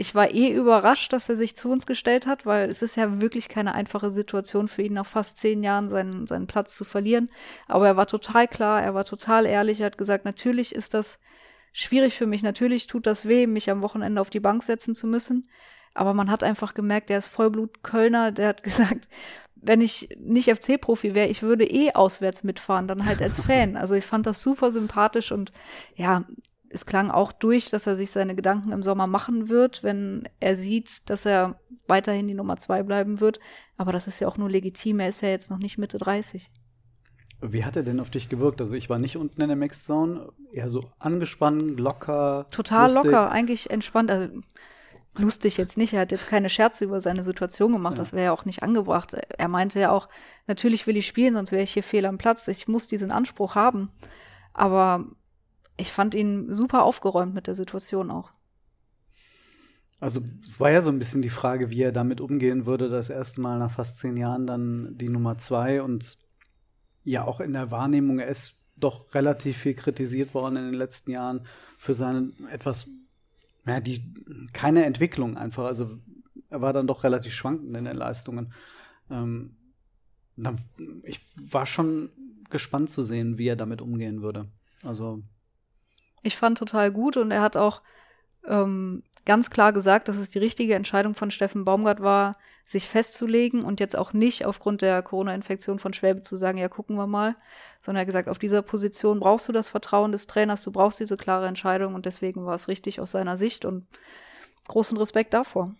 Ich 0.00 0.14
war 0.14 0.30
eh 0.32 0.50
überrascht, 0.50 1.12
dass 1.12 1.28
er 1.28 1.36
sich 1.36 1.56
zu 1.56 1.70
uns 1.70 1.84
gestellt 1.84 2.26
hat, 2.26 2.46
weil 2.46 2.70
es 2.70 2.80
ist 2.80 2.96
ja 2.96 3.20
wirklich 3.20 3.50
keine 3.50 3.74
einfache 3.74 4.10
Situation 4.10 4.66
für 4.66 4.80
ihn, 4.80 4.94
nach 4.94 5.04
fast 5.04 5.36
zehn 5.36 5.62
Jahren 5.62 5.90
seinen, 5.90 6.26
seinen 6.26 6.46
Platz 6.46 6.74
zu 6.74 6.86
verlieren. 6.86 7.28
Aber 7.68 7.86
er 7.86 7.98
war 7.98 8.06
total 8.06 8.48
klar, 8.48 8.82
er 8.82 8.94
war 8.94 9.04
total 9.04 9.44
ehrlich, 9.44 9.80
er 9.80 9.86
hat 9.86 9.98
gesagt, 9.98 10.24
natürlich 10.24 10.74
ist 10.74 10.94
das 10.94 11.18
schwierig 11.74 12.16
für 12.16 12.26
mich, 12.26 12.42
natürlich 12.42 12.86
tut 12.86 13.06
das 13.06 13.28
weh, 13.28 13.46
mich 13.46 13.70
am 13.70 13.82
Wochenende 13.82 14.22
auf 14.22 14.30
die 14.30 14.40
Bank 14.40 14.62
setzen 14.62 14.94
zu 14.94 15.06
müssen. 15.06 15.46
Aber 15.92 16.14
man 16.14 16.30
hat 16.30 16.42
einfach 16.42 16.72
gemerkt, 16.72 17.10
der 17.10 17.18
ist 17.18 17.28
Vollblut-Kölner, 17.28 18.32
der 18.32 18.48
hat 18.48 18.62
gesagt, 18.62 19.06
wenn 19.54 19.82
ich 19.82 20.08
nicht 20.18 20.48
FC-Profi 20.48 21.14
wäre, 21.14 21.28
ich 21.28 21.42
würde 21.42 21.64
eh 21.64 21.92
auswärts 21.92 22.42
mitfahren, 22.42 22.88
dann 22.88 23.04
halt 23.04 23.20
als 23.20 23.38
Fan. 23.38 23.76
Also 23.76 23.92
ich 23.92 24.06
fand 24.06 24.26
das 24.26 24.42
super 24.42 24.72
sympathisch 24.72 25.30
und 25.30 25.52
ja, 25.94 26.24
es 26.72 26.86
klang 26.86 27.10
auch 27.10 27.32
durch, 27.32 27.68
dass 27.68 27.86
er 27.86 27.96
sich 27.96 28.12
seine 28.12 28.36
Gedanken 28.36 28.70
im 28.70 28.84
Sommer 28.84 29.08
machen 29.08 29.48
wird, 29.48 29.82
wenn 29.82 30.28
er 30.38 30.54
sieht, 30.54 31.10
dass 31.10 31.26
er 31.26 31.58
weiterhin 31.88 32.28
die 32.28 32.34
Nummer 32.34 32.56
zwei 32.58 32.84
bleiben 32.84 33.20
wird. 33.20 33.40
Aber 33.76 33.92
das 33.92 34.06
ist 34.06 34.20
ja 34.20 34.28
auch 34.28 34.36
nur 34.36 34.48
legitim. 34.48 35.00
Er 35.00 35.08
ist 35.08 35.20
ja 35.20 35.28
jetzt 35.28 35.50
noch 35.50 35.58
nicht 35.58 35.78
Mitte 35.78 35.98
30. 35.98 36.50
Wie 37.42 37.64
hat 37.64 37.76
er 37.76 37.82
denn 37.82 37.98
auf 37.98 38.10
dich 38.10 38.28
gewirkt? 38.28 38.60
Also 38.60 38.76
ich 38.76 38.88
war 38.88 38.98
nicht 38.98 39.16
unten 39.16 39.40
in 39.40 39.48
der 39.48 39.56
Mixzone, 39.56 40.28
eher 40.52 40.70
so 40.70 40.90
angespannt, 40.98 41.80
locker. 41.80 42.46
Total 42.52 42.84
lustig. 42.84 43.04
locker, 43.04 43.30
eigentlich 43.32 43.70
entspannt. 43.70 44.10
Also 44.10 44.28
lustig 45.16 45.56
jetzt 45.56 45.76
nicht. 45.76 45.92
Er 45.92 46.02
hat 46.02 46.12
jetzt 46.12 46.28
keine 46.28 46.50
Scherze 46.50 46.84
über 46.84 47.00
seine 47.00 47.24
Situation 47.24 47.72
gemacht. 47.72 47.94
Ja. 47.94 48.04
Das 48.04 48.12
wäre 48.12 48.26
ja 48.26 48.32
auch 48.32 48.44
nicht 48.44 48.62
angebracht. 48.62 49.14
Er 49.14 49.48
meinte 49.48 49.80
ja 49.80 49.90
auch, 49.90 50.08
natürlich 50.46 50.86
will 50.86 50.96
ich 50.96 51.06
spielen, 51.08 51.34
sonst 51.34 51.50
wäre 51.50 51.64
ich 51.64 51.72
hier 51.72 51.82
fehl 51.82 52.06
am 52.06 52.18
Platz. 52.18 52.46
Ich 52.46 52.68
muss 52.68 52.86
diesen 52.86 53.10
Anspruch 53.10 53.56
haben. 53.56 53.90
Aber 54.52 55.06
ich 55.80 55.92
fand 55.92 56.14
ihn 56.14 56.54
super 56.54 56.84
aufgeräumt 56.84 57.34
mit 57.34 57.46
der 57.46 57.54
Situation 57.54 58.10
auch. 58.10 58.30
Also 60.00 60.22
es 60.42 60.58
war 60.60 60.70
ja 60.70 60.80
so 60.80 60.90
ein 60.90 60.98
bisschen 60.98 61.20
die 61.20 61.30
Frage, 61.30 61.70
wie 61.70 61.82
er 61.82 61.92
damit 61.92 62.20
umgehen 62.20 62.64
würde, 62.64 62.88
das 62.88 63.10
erste 63.10 63.40
Mal 63.42 63.58
nach 63.58 63.70
fast 63.70 63.98
zehn 63.98 64.16
Jahren 64.16 64.46
dann 64.46 64.96
die 64.96 65.10
Nummer 65.10 65.36
zwei 65.36 65.82
und 65.82 66.16
ja 67.04 67.24
auch 67.24 67.40
in 67.40 67.52
der 67.52 67.70
Wahrnehmung, 67.70 68.18
er 68.18 68.28
ist 68.28 68.54
doch 68.76 69.14
relativ 69.14 69.58
viel 69.58 69.74
kritisiert 69.74 70.32
worden 70.32 70.56
in 70.56 70.64
den 70.64 70.74
letzten 70.74 71.10
Jahren 71.10 71.46
für 71.76 71.92
seine 71.92 72.32
etwas, 72.50 72.88
ja, 73.66 73.80
die 73.80 74.14
keine 74.54 74.86
Entwicklung 74.86 75.36
einfach. 75.36 75.64
Also 75.64 75.98
er 76.48 76.62
war 76.62 76.72
dann 76.72 76.86
doch 76.86 77.04
relativ 77.04 77.34
schwankend 77.34 77.76
in 77.76 77.84
den 77.84 77.96
Leistungen. 77.96 78.54
Ähm, 79.10 79.56
ich 81.04 81.20
war 81.42 81.66
schon 81.66 82.10
gespannt 82.48 82.90
zu 82.90 83.02
sehen, 83.02 83.36
wie 83.36 83.48
er 83.48 83.56
damit 83.56 83.82
umgehen 83.82 84.22
würde. 84.22 84.48
Also 84.82 85.22
ich 86.22 86.36
fand 86.36 86.58
total 86.58 86.90
gut 86.90 87.16
und 87.16 87.30
er 87.30 87.42
hat 87.42 87.56
auch 87.56 87.82
ähm, 88.46 89.02
ganz 89.24 89.50
klar 89.50 89.72
gesagt, 89.72 90.08
dass 90.08 90.16
es 90.16 90.30
die 90.30 90.38
richtige 90.38 90.74
Entscheidung 90.74 91.14
von 91.14 91.30
Steffen 91.30 91.64
Baumgart 91.64 92.00
war, 92.00 92.36
sich 92.64 92.88
festzulegen 92.88 93.64
und 93.64 93.80
jetzt 93.80 93.96
auch 93.96 94.12
nicht 94.12 94.46
aufgrund 94.46 94.82
der 94.82 95.02
Corona-Infektion 95.02 95.78
von 95.78 95.92
Schwäbe 95.92 96.22
zu 96.22 96.36
sagen, 96.36 96.58
ja, 96.58 96.68
gucken 96.68 96.96
wir 96.96 97.08
mal, 97.08 97.34
sondern 97.80 97.98
er 97.98 98.00
hat 98.02 98.06
gesagt, 98.06 98.28
auf 98.28 98.38
dieser 98.38 98.62
Position 98.62 99.18
brauchst 99.18 99.48
du 99.48 99.52
das 99.52 99.68
Vertrauen 99.68 100.12
des 100.12 100.28
Trainers, 100.28 100.62
du 100.62 100.70
brauchst 100.70 101.00
diese 101.00 101.16
klare 101.16 101.48
Entscheidung 101.48 101.94
und 101.94 102.06
deswegen 102.06 102.46
war 102.46 102.54
es 102.54 102.68
richtig 102.68 103.00
aus 103.00 103.10
seiner 103.10 103.36
Sicht 103.36 103.64
und 103.64 103.86
großen 104.68 104.96
Respekt 104.96 105.34
davor. 105.34 105.74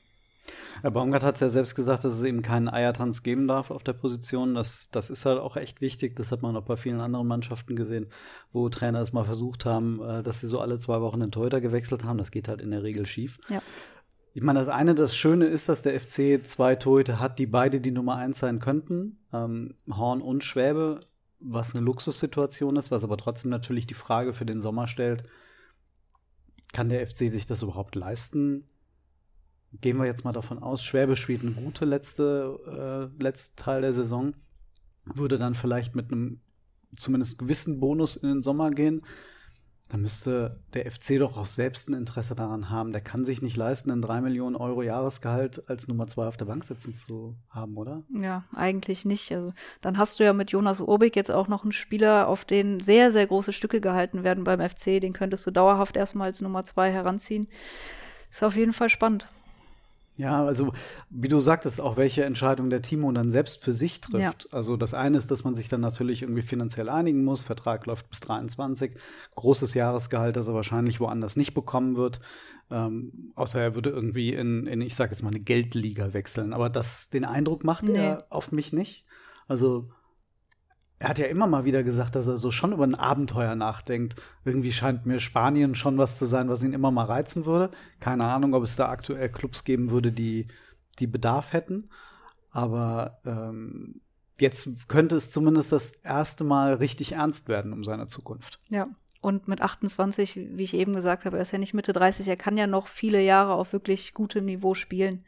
Herr 0.82 0.90
Baumgart 0.90 1.22
hat 1.22 1.34
es 1.34 1.40
ja 1.40 1.48
selbst 1.48 1.74
gesagt, 1.74 2.04
dass 2.04 2.14
es 2.14 2.22
eben 2.22 2.42
keinen 2.42 2.68
Eiertanz 2.68 3.22
geben 3.22 3.46
darf 3.46 3.70
auf 3.70 3.82
der 3.82 3.92
Position. 3.92 4.54
Das, 4.54 4.88
das 4.90 5.10
ist 5.10 5.26
halt 5.26 5.38
auch 5.38 5.56
echt 5.56 5.80
wichtig. 5.80 6.16
Das 6.16 6.32
hat 6.32 6.42
man 6.42 6.56
auch 6.56 6.64
bei 6.64 6.76
vielen 6.76 7.00
anderen 7.00 7.26
Mannschaften 7.26 7.76
gesehen, 7.76 8.06
wo 8.52 8.68
Trainer 8.68 9.00
es 9.00 9.12
mal 9.12 9.24
versucht 9.24 9.64
haben, 9.66 10.02
äh, 10.02 10.22
dass 10.22 10.40
sie 10.40 10.48
so 10.48 10.60
alle 10.60 10.78
zwei 10.78 11.00
Wochen 11.00 11.20
den 11.20 11.30
Torhüter 11.30 11.60
gewechselt 11.60 12.04
haben. 12.04 12.18
Das 12.18 12.30
geht 12.30 12.48
halt 12.48 12.60
in 12.60 12.70
der 12.70 12.82
Regel 12.82 13.06
schief. 13.06 13.38
Ja. 13.48 13.62
Ich 14.32 14.42
meine, 14.42 14.60
das 14.60 14.68
eine, 14.68 14.94
das 14.94 15.16
Schöne 15.16 15.46
ist, 15.46 15.68
dass 15.68 15.82
der 15.82 16.00
FC 16.00 16.46
zwei 16.46 16.76
Torhüter 16.76 17.18
hat, 17.18 17.38
die 17.38 17.46
beide 17.46 17.80
die 17.80 17.90
Nummer 17.90 18.16
eins 18.16 18.38
sein 18.38 18.60
könnten. 18.60 19.18
Ähm, 19.32 19.74
Horn 19.90 20.22
und 20.22 20.44
Schwäbe, 20.44 21.00
was 21.40 21.74
eine 21.74 21.84
Luxussituation 21.84 22.76
ist, 22.76 22.90
was 22.90 23.02
aber 23.02 23.16
trotzdem 23.16 23.50
natürlich 23.50 23.86
die 23.86 23.94
Frage 23.94 24.32
für 24.32 24.46
den 24.46 24.60
Sommer 24.60 24.86
stellt, 24.86 25.24
kann 26.72 26.88
der 26.88 27.04
FC 27.06 27.28
sich 27.28 27.46
das 27.46 27.62
überhaupt 27.62 27.96
leisten, 27.96 28.66
gehen 29.72 29.98
wir 29.98 30.06
jetzt 30.06 30.24
mal 30.24 30.32
davon 30.32 30.58
aus, 30.58 30.82
Schwäbe 30.82 31.16
spielt 31.16 31.42
eine 31.42 31.52
gute 31.52 31.84
letzte, 31.84 33.10
äh, 33.18 33.22
letzte 33.22 33.56
Teil 33.56 33.82
der 33.82 33.92
Saison, 33.92 34.34
würde 35.04 35.38
dann 35.38 35.54
vielleicht 35.54 35.94
mit 35.94 36.10
einem 36.10 36.40
zumindest 36.96 37.38
gewissen 37.38 37.80
Bonus 37.80 38.16
in 38.16 38.28
den 38.28 38.42
Sommer 38.42 38.70
gehen. 38.70 39.02
Dann 39.88 40.02
müsste 40.02 40.62
der 40.72 40.88
FC 40.88 41.18
doch 41.18 41.36
auch 41.36 41.46
selbst 41.46 41.88
ein 41.88 41.94
Interesse 41.94 42.36
daran 42.36 42.70
haben. 42.70 42.92
Der 42.92 43.00
kann 43.00 43.24
sich 43.24 43.42
nicht 43.42 43.56
leisten, 43.56 43.90
ein 43.90 44.00
3 44.00 44.20
Millionen 44.20 44.54
Euro 44.54 44.82
Jahresgehalt 44.82 45.68
als 45.68 45.88
Nummer 45.88 46.06
zwei 46.06 46.28
auf 46.28 46.36
der 46.36 46.44
Bank 46.44 46.62
sitzen 46.62 46.92
zu 46.92 47.36
haben, 47.48 47.76
oder? 47.76 48.04
Ja, 48.08 48.44
eigentlich 48.54 49.04
nicht. 49.04 49.32
Also, 49.32 49.52
dann 49.80 49.98
hast 49.98 50.20
du 50.20 50.24
ja 50.24 50.32
mit 50.32 50.52
Jonas 50.52 50.80
Urbik 50.80 51.16
jetzt 51.16 51.32
auch 51.32 51.48
noch 51.48 51.64
einen 51.64 51.72
Spieler, 51.72 52.28
auf 52.28 52.44
den 52.44 52.78
sehr, 52.78 53.10
sehr 53.10 53.26
große 53.26 53.52
Stücke 53.52 53.80
gehalten 53.80 54.22
werden 54.22 54.44
beim 54.44 54.60
FC. 54.60 55.00
Den 55.00 55.12
könntest 55.12 55.44
du 55.46 55.50
dauerhaft 55.50 55.96
erstmal 55.96 56.28
als 56.28 56.40
Nummer 56.40 56.64
zwei 56.64 56.92
heranziehen. 56.92 57.48
Ist 58.30 58.44
auf 58.44 58.54
jeden 58.54 58.72
Fall 58.72 58.90
spannend. 58.90 59.28
Ja, 60.20 60.44
also 60.44 60.72
wie 61.08 61.28
du 61.28 61.40
sagtest, 61.40 61.80
auch 61.80 61.96
welche 61.96 62.24
Entscheidung 62.24 62.68
der 62.68 62.82
Timo 62.82 63.10
dann 63.10 63.30
selbst 63.30 63.62
für 63.64 63.72
sich 63.72 64.02
trifft. 64.02 64.44
Ja. 64.44 64.52
Also 64.52 64.76
das 64.76 64.92
eine 64.92 65.16
ist, 65.16 65.30
dass 65.30 65.44
man 65.44 65.54
sich 65.54 65.70
dann 65.70 65.80
natürlich 65.80 66.20
irgendwie 66.20 66.42
finanziell 66.42 66.90
einigen 66.90 67.24
muss. 67.24 67.44
Vertrag 67.44 67.86
läuft 67.86 68.10
bis 68.10 68.20
23. 68.20 68.92
Großes 69.34 69.72
Jahresgehalt, 69.72 70.36
das 70.36 70.48
er 70.48 70.54
wahrscheinlich 70.54 71.00
woanders 71.00 71.36
nicht 71.36 71.54
bekommen 71.54 71.96
wird. 71.96 72.20
Ähm, 72.70 73.32
außer 73.34 73.62
er 73.62 73.74
würde 73.74 73.88
irgendwie 73.88 74.34
in, 74.34 74.66
in 74.66 74.82
ich 74.82 74.94
sage 74.94 75.12
jetzt 75.12 75.22
mal, 75.22 75.30
eine 75.30 75.40
Geldliga 75.40 76.12
wechseln. 76.12 76.52
Aber 76.52 76.68
das, 76.68 77.08
den 77.08 77.24
Eindruck 77.24 77.64
macht 77.64 77.84
nee. 77.84 77.96
er 77.96 78.26
auf 78.28 78.52
mich 78.52 78.74
nicht. 78.74 79.06
Also 79.48 79.88
er 81.00 81.08
hat 81.08 81.18
ja 81.18 81.26
immer 81.26 81.46
mal 81.46 81.64
wieder 81.64 81.82
gesagt, 81.82 82.14
dass 82.14 82.26
er 82.26 82.36
so 82.36 82.50
schon 82.50 82.72
über 82.72 82.84
ein 82.84 82.94
Abenteuer 82.94 83.54
nachdenkt. 83.54 84.20
Irgendwie 84.44 84.70
scheint 84.70 85.06
mir 85.06 85.18
Spanien 85.18 85.74
schon 85.74 85.96
was 85.96 86.18
zu 86.18 86.26
sein, 86.26 86.50
was 86.50 86.62
ihn 86.62 86.74
immer 86.74 86.90
mal 86.90 87.06
reizen 87.06 87.46
würde. 87.46 87.70
Keine 88.00 88.26
Ahnung, 88.26 88.52
ob 88.52 88.62
es 88.62 88.76
da 88.76 88.90
aktuell 88.90 89.30
Clubs 89.30 89.64
geben 89.64 89.90
würde, 89.90 90.12
die, 90.12 90.46
die 90.98 91.06
Bedarf 91.06 91.54
hätten. 91.54 91.88
Aber 92.50 93.18
ähm, 93.24 94.02
jetzt 94.38 94.88
könnte 94.88 95.16
es 95.16 95.30
zumindest 95.30 95.72
das 95.72 95.92
erste 95.92 96.44
Mal 96.44 96.74
richtig 96.74 97.12
ernst 97.12 97.48
werden 97.48 97.72
um 97.72 97.82
seine 97.82 98.06
Zukunft. 98.06 98.60
Ja. 98.68 98.86
Und 99.22 99.48
mit 99.48 99.62
28, 99.62 100.36
wie 100.36 100.64
ich 100.64 100.74
eben 100.74 100.94
gesagt 100.94 101.24
habe, 101.24 101.38
er 101.38 101.42
ist 101.42 101.52
ja 101.52 101.58
nicht 101.58 101.74
Mitte 101.74 101.94
30, 101.94 102.28
er 102.28 102.36
kann 102.36 102.58
ja 102.58 102.66
noch 102.66 102.88
viele 102.88 103.22
Jahre 103.22 103.54
auf 103.54 103.72
wirklich 103.72 104.12
gutem 104.12 104.44
Niveau 104.44 104.74
spielen. 104.74 105.24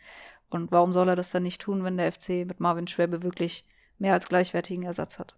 Und 0.51 0.71
warum 0.71 0.93
soll 0.93 1.09
er 1.09 1.17
das 1.17 1.31
dann 1.31 1.45
nicht 1.45 1.63
tun, 1.63 1.83
wenn 1.83 1.97
der 1.97 2.13
FC 2.13 2.47
mit 2.47 2.61
Marvin 2.61 2.87
Schwäbe 2.87 3.23
wirklich 3.23 3.65
mehr 3.99 4.13
als 4.13 4.29
gleichwertigen 4.29 4.83
Ersatz 4.83 5.19
hat? 5.19 5.35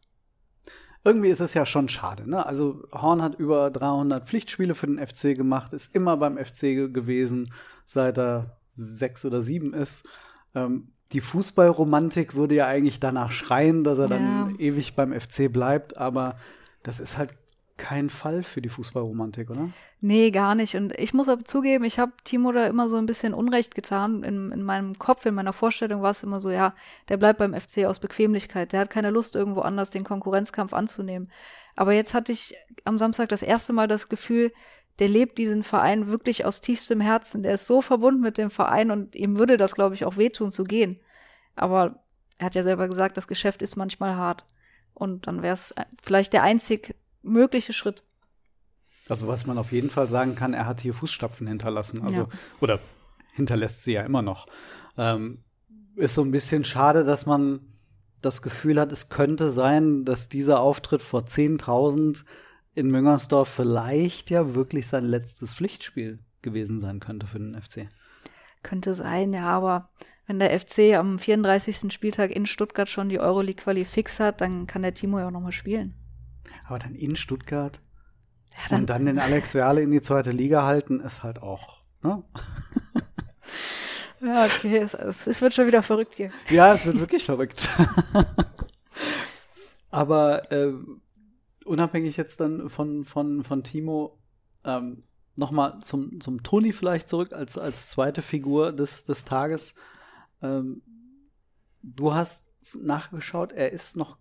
Irgendwie 1.05 1.29
ist 1.29 1.41
es 1.41 1.55
ja 1.55 1.67
schon 1.67 1.89
schade. 1.89 2.29
Ne? 2.29 2.45
Also 2.45 2.83
Horn 2.93 3.23
hat 3.23 3.39
über 3.39 3.71
300 3.71 4.27
Pflichtspiele 4.27 4.75
für 4.75 4.87
den 4.87 5.05
FC 5.05 5.37
gemacht, 5.37 5.73
ist 5.73 5.95
immer 5.95 6.17
beim 6.17 6.39
FC 6.39 6.93
gewesen, 6.93 7.53
seit 7.87 8.19
er 8.19 8.57
sechs 8.69 9.25
oder 9.25 9.43
sieben 9.43 9.75
ist. 9.75 10.09
Ähm, 10.55 10.89
die 11.13 11.21
Fußballromantik 11.21 12.35
würde 12.35 12.55
ja 12.57 12.67
eigentlich 12.67 13.01
danach 13.01 13.31
schreien, 13.31 13.85
dass 13.85 13.99
er 13.99 14.09
ja. 14.09 14.17
dann 14.17 14.57
ewig 14.59 14.97
beim 14.97 15.13
FC 15.19 15.53
bleibt, 15.53 15.97
aber 15.97 16.37
das 16.83 17.01
ist 17.01 17.19
halt 17.19 17.33
kein 17.85 18.09
Fall 18.09 18.43
für 18.43 18.63
die 18.63 18.71
Fußballromantik, 18.71 19.51
oder? 19.51 19.69
Nee, 20.01 20.31
gar 20.31 20.55
nicht. 20.55 20.75
Und 20.75 20.99
ich 20.99 21.13
muss 21.13 21.29
aber 21.29 21.45
zugeben, 21.45 21.85
ich 21.85 21.99
habe 21.99 22.13
Timo 22.25 22.51
da 22.51 22.67
immer 22.67 22.89
so 22.89 22.97
ein 22.97 23.05
bisschen 23.05 23.35
Unrecht 23.35 23.75
getan. 23.75 24.23
In, 24.23 24.53
in 24.53 24.63
meinem 24.63 24.99
Kopf, 24.99 25.27
in 25.27 25.35
meiner 25.35 25.53
Vorstellung 25.53 26.01
war 26.01 26.13
es 26.13 26.23
immer 26.23 26.41
so, 26.41 26.51
ja, 26.51 26.75
der 27.11 27.19
bleibt 27.19 27.41
beim 27.41 27.53
FC 27.53 27.85
aus 27.85 27.99
Bequemlichkeit. 27.99 28.73
Der 28.73 28.81
hat 28.81 28.89
keine 28.89 29.11
Lust, 29.11 29.37
irgendwo 29.37 29.61
anders 29.61 29.91
den 29.91 30.03
Konkurrenzkampf 30.03 30.73
anzunehmen. 30.73 31.31
Aber 31.77 31.93
jetzt 31.93 32.15
hatte 32.15 32.33
ich 32.33 32.57
am 32.87 32.97
Samstag 32.97 33.29
das 33.29 33.43
erste 33.43 33.75
Mal 33.75 33.87
das 33.87 34.09
Gefühl, 34.09 34.51
der 34.99 35.09
lebt 35.09 35.37
diesen 35.37 35.63
Verein 35.63 36.07
wirklich 36.07 36.47
aus 36.47 36.63
tiefstem 36.63 37.03
Herzen. 37.03 37.43
Der 37.43 37.57
ist 37.57 37.67
so 37.67 37.83
verbunden 37.83 38.23
mit 38.23 38.39
dem 38.39 38.49
Verein 38.49 38.91
und 38.91 39.15
ihm 39.15 39.37
würde 39.37 39.59
das, 39.59 39.75
glaube 39.75 39.95
ich, 39.95 40.07
auch 40.07 40.17
wehtun 40.17 40.51
zu 40.51 40.65
gehen. 40.65 41.01
Aber 41.55 42.03
er 42.39 42.47
hat 42.47 42.55
ja 42.55 42.63
selber 42.63 42.89
gesagt, 42.89 43.19
das 43.19 43.29
Geschäft 43.29 43.61
ist 43.61 43.77
manchmal 43.77 44.17
hart. 44.17 44.47
Und 44.95 45.27
dann 45.27 45.43
wäre 45.43 45.53
es 45.53 45.75
vielleicht 46.03 46.33
der 46.33 46.45
einzig 46.45 46.95
mögliche 47.25 47.73
Schritt. 47.73 48.03
Also 49.09 49.29
was 49.29 49.47
man 49.47 49.59
auf 49.59 49.73
jeden 49.73 49.91
Fall 49.91 50.09
sagen 50.09 50.35
kann, 50.35 50.55
er 50.55 50.67
hat 50.67 50.81
hier 50.81 50.95
Fußstapfen 50.95 51.47
hinterlassen. 51.47 52.03
Also, 52.03 52.23
ja. 52.23 52.29
oder 52.61 52.81
hinterlässt 53.35 53.85
sie 53.85 53.93
ja 53.93 54.03
immer 54.03 54.23
noch. 54.23 54.47
Ähm, 54.97 55.45
ist 55.97 56.15
so 56.15 56.23
ein 56.23 56.31
bisschen 56.31 56.65
schade, 56.65 57.05
dass 57.05 57.27
man 57.27 57.61
das 58.23 58.43
Gefühl 58.43 58.81
hat, 58.81 58.91
es 58.93 59.11
könnte 59.11 59.51
sein, 59.51 60.05
dass 60.05 60.29
dieser 60.29 60.61
Auftritt 60.61 61.03
vor 61.03 61.23
10.000 61.23 62.25
in 62.75 62.91
Müngersdorf 62.91 63.49
vielleicht 63.49 64.31
ja 64.31 64.55
wirklich 64.55 64.87
sein 64.87 65.05
letztes 65.05 65.55
Pflichtspiel 65.55 66.19
gewesen 66.43 66.81
sein 66.81 67.01
könnte 67.01 67.27
für 67.27 67.39
den 67.39 67.61
FC. 67.61 67.89
Könnte 68.63 68.95
sein, 68.95 69.33
ja, 69.33 69.47
aber 69.47 69.91
wenn 70.27 70.39
der 70.39 70.59
FC 70.59 70.95
am 70.95 71.19
34. 71.19 71.93
Spieltag 71.93 72.35
in 72.35 72.47
Stuttgart 72.47 72.89
schon 72.89 73.11
die 73.11 73.21
Euroleague-Quali 73.21 73.85
fix 73.85 74.21
hat, 74.21 74.41
dann 74.41 74.67
kann 74.67 74.83
der 74.83 74.95
Timo 74.95 75.19
ja 75.19 75.27
auch 75.27 75.33
nochmal 75.33 75.53
spielen. 75.53 75.95
Aber 76.67 76.79
dann 76.79 76.95
in 76.95 77.17
Stuttgart 77.17 77.81
Ja, 78.53 78.59
dann, 78.71 78.81
und 78.81 78.91
dann 78.91 79.07
den 79.07 79.19
Alex 79.19 79.55
Werle 79.55 79.83
in 79.83 79.91
die 79.91 80.01
zweite 80.01 80.31
Liga 80.31 80.65
halten, 80.65 81.01
ist 81.01 81.23
halt 81.23 81.43
auch. 81.43 81.81
Ne? 82.03 82.23
ja 84.21 84.47
okay, 84.47 84.79
es, 84.79 85.27
es, 85.27 85.41
wird 85.41 85.55
schon 85.55 85.67
wieder 85.67 85.83
verrückt 85.83 86.17
hier. 86.17 86.31
Ja, 86.51 86.75
es 86.75 86.87
wird 86.87 87.01
wirklich 87.01 87.25
verrückt. 87.25 87.69
Aber 89.91 90.51
äh, 90.51 90.73
unabhängig 91.65 92.17
jetzt 92.17 92.41
dann 92.41 92.69
von, 92.69 93.05
von, 93.05 93.45
von 93.45 93.63
Timo, 93.63 94.19
ähm, 94.65 95.05
nochmal 95.37 95.79
zum, 95.81 96.21
zum 96.21 96.43
Toni 96.43 96.73
vielleicht 96.73 97.09
zurück 97.09 97.33
als, 97.33 97.59
als 97.59 97.91
zweite 97.91 98.23
Figur 98.23 98.73
des, 98.73 99.05
des 99.05 99.25
Tages. 99.25 99.75
Ähm, 100.43 100.83
du 101.83 102.15
hast 102.15 102.53
nachgeschaut, 102.75 103.53
er 103.53 103.73
ist 103.73 103.97
noch 103.97 104.19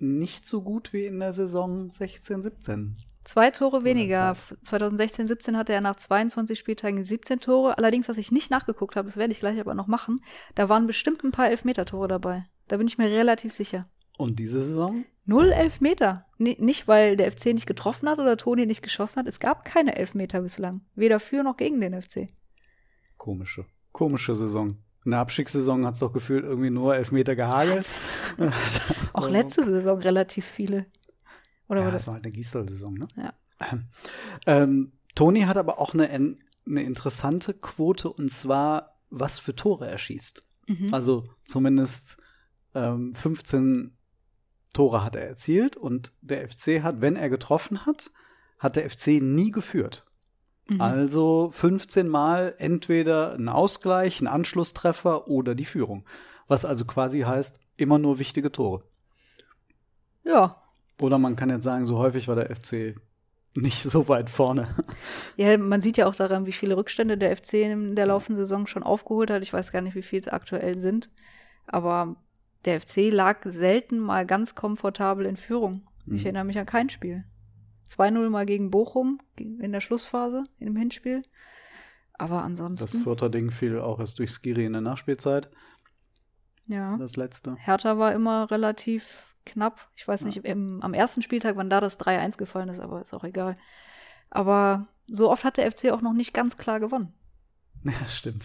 nicht 0.00 0.46
so 0.46 0.62
gut 0.62 0.92
wie 0.92 1.06
in 1.06 1.18
der 1.20 1.32
Saison 1.32 1.90
16, 1.90 2.42
17. 2.42 2.94
Zwei 3.24 3.50
Tore 3.50 3.84
weniger. 3.84 4.34
2016, 4.62 5.28
17 5.28 5.56
hatte 5.56 5.74
er 5.74 5.82
nach 5.82 5.96
22 5.96 6.58
Spieltagen 6.58 7.04
17 7.04 7.40
Tore. 7.40 7.76
Allerdings, 7.76 8.08
was 8.08 8.16
ich 8.16 8.32
nicht 8.32 8.50
nachgeguckt 8.50 8.96
habe, 8.96 9.06
das 9.06 9.18
werde 9.18 9.32
ich 9.32 9.40
gleich 9.40 9.60
aber 9.60 9.74
noch 9.74 9.86
machen, 9.86 10.20
da 10.54 10.68
waren 10.68 10.86
bestimmt 10.86 11.22
ein 11.24 11.30
paar 11.30 11.50
Elfmeter-Tore 11.50 12.08
dabei. 12.08 12.46
Da 12.68 12.78
bin 12.78 12.86
ich 12.86 12.96
mir 12.96 13.10
relativ 13.10 13.52
sicher. 13.52 13.86
Und 14.16 14.38
diese 14.38 14.62
Saison? 14.62 15.04
Null 15.26 15.52
Elfmeter. 15.52 16.26
N 16.38 16.56
nicht, 16.58 16.88
weil 16.88 17.16
der 17.16 17.30
FC 17.30 17.46
nicht 17.52 17.66
getroffen 17.66 18.08
hat 18.08 18.18
oder 18.18 18.36
Toni 18.38 18.64
nicht 18.64 18.82
geschossen 18.82 19.20
hat. 19.20 19.28
Es 19.28 19.40
gab 19.40 19.64
keine 19.64 19.96
Elfmeter 19.96 20.40
bislang. 20.40 20.80
Weder 20.94 21.20
für 21.20 21.42
noch 21.42 21.58
gegen 21.58 21.80
den 21.80 22.00
FC. 22.00 22.28
Komische, 23.18 23.66
komische 23.92 24.34
Saison. 24.34 24.78
In 25.04 25.12
der 25.12 25.20
Abstiegssaison 25.20 25.86
hat 25.86 25.94
es 25.94 26.00
doch 26.00 26.12
gefühlt 26.12 26.44
irgendwie 26.44 26.70
nur 26.70 26.96
Elfmeter 26.96 27.36
gehagelt. 27.36 27.94
Auch 29.12 29.28
letzte 29.28 29.64
Saison 29.64 29.98
relativ 29.98 30.44
viele. 30.44 30.86
Oder 31.68 31.80
ja, 31.80 31.84
war 31.86 31.92
das 31.92 32.02
das? 32.02 32.06
war 32.08 32.14
halt 32.14 32.24
eine 32.24 32.32
Gisdol-Saison, 32.32 32.94
ne? 32.94 33.08
Ja. 33.16 33.32
Ähm, 34.46 34.92
Toni 35.14 35.42
hat 35.42 35.56
aber 35.56 35.80
auch 35.80 35.94
eine, 35.94 36.08
eine 36.08 36.82
interessante 36.82 37.52
Quote 37.52 38.08
und 38.08 38.30
zwar, 38.30 39.00
was 39.10 39.40
für 39.40 39.54
Tore 39.54 39.88
er 39.88 39.98
schießt. 39.98 40.42
Mhm. 40.68 40.94
Also 40.94 41.24
zumindest 41.44 42.18
ähm, 42.74 43.14
15 43.14 43.96
Tore 44.72 45.04
hat 45.04 45.16
er 45.16 45.26
erzielt 45.26 45.76
und 45.76 46.12
der 46.20 46.48
FC 46.48 46.82
hat, 46.82 47.00
wenn 47.00 47.16
er 47.16 47.28
getroffen 47.28 47.84
hat, 47.84 48.10
hat 48.58 48.76
der 48.76 48.88
FC 48.88 49.20
nie 49.20 49.50
geführt. 49.50 50.06
Mhm. 50.68 50.80
Also 50.80 51.50
15 51.52 52.08
Mal 52.08 52.54
entweder 52.58 53.34
ein 53.34 53.48
Ausgleich, 53.48 54.20
ein 54.20 54.26
Anschlusstreffer 54.26 55.28
oder 55.28 55.54
die 55.54 55.64
Führung. 55.64 56.04
Was 56.46 56.64
also 56.64 56.84
quasi 56.84 57.20
heißt, 57.20 57.58
immer 57.76 57.98
nur 57.98 58.18
wichtige 58.18 58.52
Tore. 58.52 58.82
Ja. 60.24 60.60
Oder 61.00 61.18
man 61.18 61.36
kann 61.36 61.50
jetzt 61.50 61.64
sagen, 61.64 61.86
so 61.86 61.98
häufig 61.98 62.28
war 62.28 62.34
der 62.36 62.54
FC 62.54 62.96
nicht 63.54 63.82
so 63.82 64.08
weit 64.08 64.28
vorne. 64.30 64.68
Ja, 65.36 65.56
man 65.56 65.80
sieht 65.80 65.96
ja 65.96 66.06
auch 66.06 66.14
daran, 66.14 66.46
wie 66.46 66.52
viele 66.52 66.76
Rückstände 66.76 67.16
der 67.16 67.36
FC 67.36 67.54
in 67.54 67.96
der 67.96 68.06
laufenden 68.06 68.36
Saison 68.40 68.66
schon 68.66 68.82
aufgeholt 68.82 69.30
hat. 69.30 69.42
Ich 69.42 69.52
weiß 69.52 69.72
gar 69.72 69.80
nicht, 69.80 69.94
wie 69.94 70.02
viel 70.02 70.18
es 70.18 70.28
aktuell 70.28 70.78
sind. 70.78 71.08
Aber 71.66 72.16
der 72.64 72.80
FC 72.80 73.10
lag 73.10 73.38
selten 73.44 73.98
mal 73.98 74.26
ganz 74.26 74.54
komfortabel 74.54 75.26
in 75.26 75.36
Führung. 75.36 75.82
Ich 76.06 76.12
Mhm. 76.22 76.26
erinnere 76.26 76.44
mich 76.44 76.58
an 76.58 76.66
kein 76.66 76.88
Spiel. 76.90 77.24
2-0 77.88 78.28
mal 78.28 78.46
gegen 78.46 78.70
Bochum 78.70 79.20
in 79.36 79.72
der 79.72 79.80
Schlussphase, 79.80 80.44
im 80.58 80.76
Hinspiel. 80.76 81.22
Aber 82.14 82.36
Das 82.36 82.44
ansonsten, 82.44 83.00
Fürther 83.00 83.30
Ding 83.30 83.50
fiel 83.50 83.80
auch 83.80 84.00
erst 84.00 84.18
durch 84.18 84.30
Skiri 84.30 84.64
in 84.64 84.72
der 84.72 84.82
Nachspielzeit, 84.82 85.48
ja. 86.66 86.96
das 86.96 87.16
letzte. 87.16 87.56
Hertha 87.56 87.98
war 87.98 88.12
immer 88.12 88.50
relativ 88.50 89.34
knapp. 89.46 89.88
Ich 89.94 90.06
weiß 90.06 90.24
nicht, 90.24 90.44
im, 90.44 90.82
am 90.82 90.94
ersten 90.94 91.22
Spieltag, 91.22 91.56
wann 91.56 91.70
da 91.70 91.80
das 91.80 91.98
3-1 91.98 92.36
gefallen 92.36 92.68
ist, 92.68 92.80
aber 92.80 93.00
ist 93.00 93.14
auch 93.14 93.24
egal. 93.24 93.56
Aber 94.30 94.86
so 95.06 95.30
oft 95.30 95.44
hat 95.44 95.56
der 95.56 95.70
FC 95.70 95.90
auch 95.90 96.02
noch 96.02 96.12
nicht 96.12 96.34
ganz 96.34 96.56
klar 96.56 96.80
gewonnen. 96.80 97.12
Ja, 97.84 98.08
stimmt. 98.08 98.44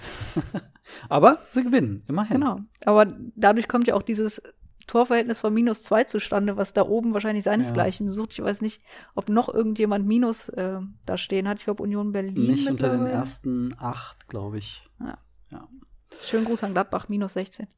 Aber 1.10 1.40
sie 1.50 1.64
gewinnen, 1.64 2.04
immerhin. 2.08 2.40
Genau. 2.40 2.60
Aber 2.86 3.08
dadurch 3.36 3.68
kommt 3.68 3.88
ja 3.88 3.96
auch 3.96 4.04
dieses 4.04 4.44
Torverhältnis 4.88 5.40
von 5.40 5.54
minus 5.54 5.84
zwei 5.84 6.04
zustande, 6.04 6.58
was 6.58 6.74
da 6.74 6.84
oben 6.84 7.14
wahrscheinlich 7.14 7.44
seinesgleichen 7.44 8.12
sucht. 8.12 8.34
Ich 8.34 8.44
weiß 8.44 8.62
nicht, 8.62 8.82
ob 9.16 9.30
noch 9.30 9.54
irgendjemand 9.54 10.08
Minus 10.08 10.50
äh, 10.50 10.80
da 11.06 11.18
stehen 11.18 11.48
hat. 11.48 11.60
Ich 11.60 11.66
glaube, 11.66 11.84
Union 11.84 12.12
Berlin. 12.12 12.48
Nicht 12.48 12.70
unter 12.70 12.98
den 12.98 13.06
ersten 13.06 13.74
acht, 13.78 14.28
glaube 14.28 14.58
ich. 14.58 14.90
Ja. 15.00 15.18
Ja. 15.52 15.68
Schönen 16.22 16.46
Gruß 16.46 16.64
an 16.64 16.74
Gladbach, 16.74 17.10
minus 17.10 17.34
16. 17.34 17.68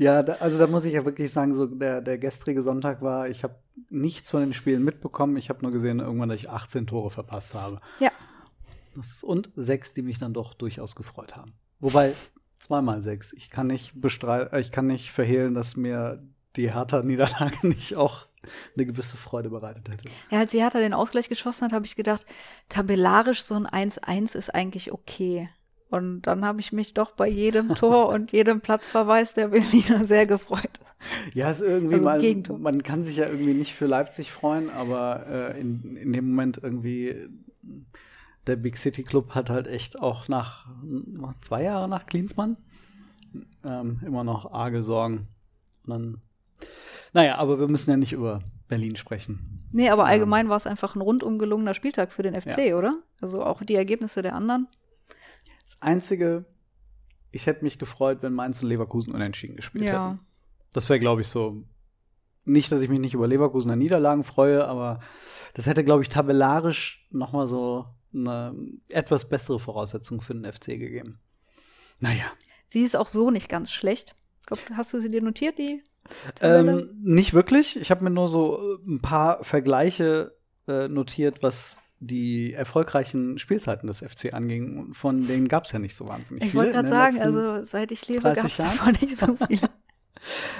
Ja, 0.00 0.22
da, 0.22 0.36
also 0.40 0.58
da 0.58 0.66
muss 0.66 0.86
ich 0.86 0.94
ja 0.94 1.04
wirklich 1.04 1.30
sagen, 1.30 1.54
so 1.54 1.66
der, 1.66 2.00
der 2.00 2.16
gestrige 2.16 2.62
Sonntag 2.62 3.02
war, 3.02 3.28
ich 3.28 3.44
habe 3.44 3.56
nichts 3.90 4.30
von 4.30 4.40
den 4.40 4.54
Spielen 4.54 4.82
mitbekommen. 4.82 5.36
Ich 5.36 5.50
habe 5.50 5.60
nur 5.60 5.72
gesehen, 5.72 6.00
irgendwann, 6.00 6.30
dass 6.30 6.40
ich 6.40 6.48
18 6.48 6.86
Tore 6.86 7.10
verpasst 7.10 7.54
habe. 7.54 7.82
Ja. 7.98 8.10
Das, 8.96 9.22
und 9.22 9.50
sechs, 9.56 9.92
die 9.92 10.00
mich 10.00 10.18
dann 10.18 10.32
doch 10.32 10.54
durchaus 10.54 10.96
gefreut 10.96 11.36
haben. 11.36 11.52
Wobei, 11.80 12.14
zweimal 12.60 13.02
sechs. 13.02 13.32
Ich 13.32 13.50
kann 13.50 13.66
nicht 13.66 14.00
bestreiten, 14.00 14.58
ich 14.58 14.70
kann 14.70 14.86
nicht 14.86 15.10
verhehlen, 15.10 15.54
dass 15.54 15.76
mir 15.76 16.16
die 16.56 16.72
Hertha-Niederlage 16.72 17.66
nicht 17.66 17.96
auch 17.96 18.26
eine 18.76 18.86
gewisse 18.86 19.16
Freude 19.16 19.50
bereitet 19.50 19.88
hätte. 19.88 20.08
Ja, 20.30 20.40
als 20.40 20.52
die 20.52 20.60
Hertha 20.60 20.78
den 20.78 20.94
Ausgleich 20.94 21.28
geschossen 21.28 21.64
hat, 21.64 21.72
habe 21.72 21.86
ich 21.86 21.96
gedacht, 21.96 22.24
tabellarisch 22.68 23.42
so 23.42 23.54
ein 23.54 23.66
1-1 23.66 24.36
ist 24.36 24.54
eigentlich 24.54 24.92
okay. 24.92 25.48
Und 25.90 26.22
dann 26.22 26.44
habe 26.44 26.60
ich 26.60 26.72
mich 26.72 26.94
doch 26.94 27.12
bei 27.12 27.28
jedem 27.28 27.74
Tor 27.74 28.08
und 28.08 28.32
jedem 28.32 28.60
Platzverweis 28.60 29.34
der 29.34 29.48
Berliner 29.48 30.04
sehr 30.04 30.26
gefreut. 30.26 30.70
Ja, 31.34 31.50
ist 31.50 31.62
irgendwie 31.62 31.96
Also 31.96 32.52
mal, 32.52 32.58
man 32.58 32.82
kann 32.82 33.02
sich 33.02 33.16
ja 33.16 33.26
irgendwie 33.26 33.54
nicht 33.54 33.74
für 33.74 33.86
Leipzig 33.86 34.30
freuen, 34.30 34.70
aber 34.70 35.26
äh, 35.28 35.60
in, 35.60 35.96
in 35.96 36.12
dem 36.12 36.30
Moment 36.30 36.60
irgendwie 36.62 37.26
der 38.50 38.56
Big 38.56 38.76
City 38.76 39.02
Club 39.02 39.34
hat 39.34 39.48
halt 39.48 39.66
echt 39.66 39.98
auch 40.00 40.28
nach 40.28 40.66
zwei 41.40 41.62
Jahren 41.62 41.88
nach 41.90 42.04
Klinsmann 42.06 42.56
ähm, 43.64 44.00
immer 44.04 44.24
noch 44.24 44.52
arge 44.52 44.82
Sorgen. 44.82 45.28
Und 45.86 45.90
dann, 45.90 46.22
naja, 47.12 47.36
aber 47.38 47.58
wir 47.58 47.68
müssen 47.68 47.90
ja 47.90 47.96
nicht 47.96 48.12
über 48.12 48.42
Berlin 48.68 48.96
sprechen. 48.96 49.68
Nee, 49.72 49.88
aber 49.88 50.04
allgemein 50.06 50.48
war 50.48 50.56
es 50.56 50.66
einfach 50.66 50.96
ein 50.96 51.00
rundum 51.00 51.38
gelungener 51.38 51.74
Spieltag 51.74 52.12
für 52.12 52.22
den 52.22 52.38
FC, 52.40 52.74
oder? 52.74 52.94
Also 53.20 53.42
auch 53.44 53.62
die 53.62 53.76
Ergebnisse 53.76 54.20
der 54.22 54.34
anderen. 54.34 54.66
Das 55.64 55.80
Einzige, 55.80 56.44
ich 57.30 57.46
hätte 57.46 57.62
mich 57.64 57.78
gefreut, 57.78 58.18
wenn 58.22 58.32
Mainz 58.32 58.62
und 58.62 58.68
Leverkusen 58.68 59.14
unentschieden 59.14 59.56
gespielt 59.56 59.84
Ja. 59.84 60.08
hätten. 60.10 60.20
Das 60.72 60.88
wäre, 60.88 60.98
glaube 60.98 61.20
ich, 61.20 61.28
so. 61.28 61.64
Nicht, 62.44 62.72
dass 62.72 62.82
ich 62.82 62.88
mich 62.88 62.98
nicht 63.00 63.14
über 63.14 63.28
Leverkusener 63.28 63.76
Niederlagen 63.76 64.24
freue, 64.24 64.66
aber 64.66 65.00
das 65.54 65.66
hätte, 65.66 65.84
glaube 65.84 66.02
ich, 66.02 66.08
tabellarisch 66.08 67.06
noch 67.10 67.32
mal 67.32 67.46
so 67.46 67.86
eine 68.14 68.54
etwas 68.88 69.28
bessere 69.28 69.60
Voraussetzung 69.60 70.20
für 70.20 70.32
den 70.32 70.50
FC 70.50 70.66
gegeben. 70.78 71.20
Naja, 71.98 72.32
Sie 72.70 72.82
ist 72.82 72.96
auch 72.96 73.08
so 73.08 73.30
nicht 73.30 73.48
ganz 73.48 73.72
schlecht. 73.72 74.14
Ich 74.40 74.46
glaub, 74.46 74.60
hast 74.74 74.92
du 74.92 75.00
sie 75.00 75.10
dir 75.10 75.22
notiert, 75.22 75.58
die 75.58 75.82
Tabelle? 76.36 76.82
ähm, 76.82 77.00
nicht 77.02 77.34
wirklich. 77.34 77.78
Ich 77.78 77.90
habe 77.90 78.04
mir 78.04 78.10
nur 78.10 78.28
so 78.28 78.58
äh, 78.58 78.88
ein 78.88 79.00
paar 79.00 79.44
Vergleiche 79.44 80.36
äh, 80.66 80.88
notiert, 80.88 81.42
was 81.42 81.78
die 81.98 82.54
erfolgreichen 82.54 83.38
Spielzeiten 83.38 83.86
des 83.86 83.98
FC 83.98 84.32
anging. 84.32 84.78
Und 84.78 84.94
von 84.94 85.26
denen 85.26 85.48
gab 85.48 85.66
es 85.66 85.72
ja 85.72 85.78
nicht 85.78 85.94
so 85.94 86.08
wahnsinnig 86.08 86.44
ich 86.44 86.50
viele. 86.52 86.64
wollte 86.64 86.78
in 86.78 86.84
gerade 86.86 86.88
sagen, 86.88 87.20
also 87.20 87.64
seit 87.66 87.92
ich 87.92 88.06
lebe, 88.08 88.22
30 88.22 88.36
gab 88.36 88.46
es 88.46 88.56
davon 88.56 88.96
nicht 89.00 89.18
so 89.18 89.36
viele. 89.48 89.68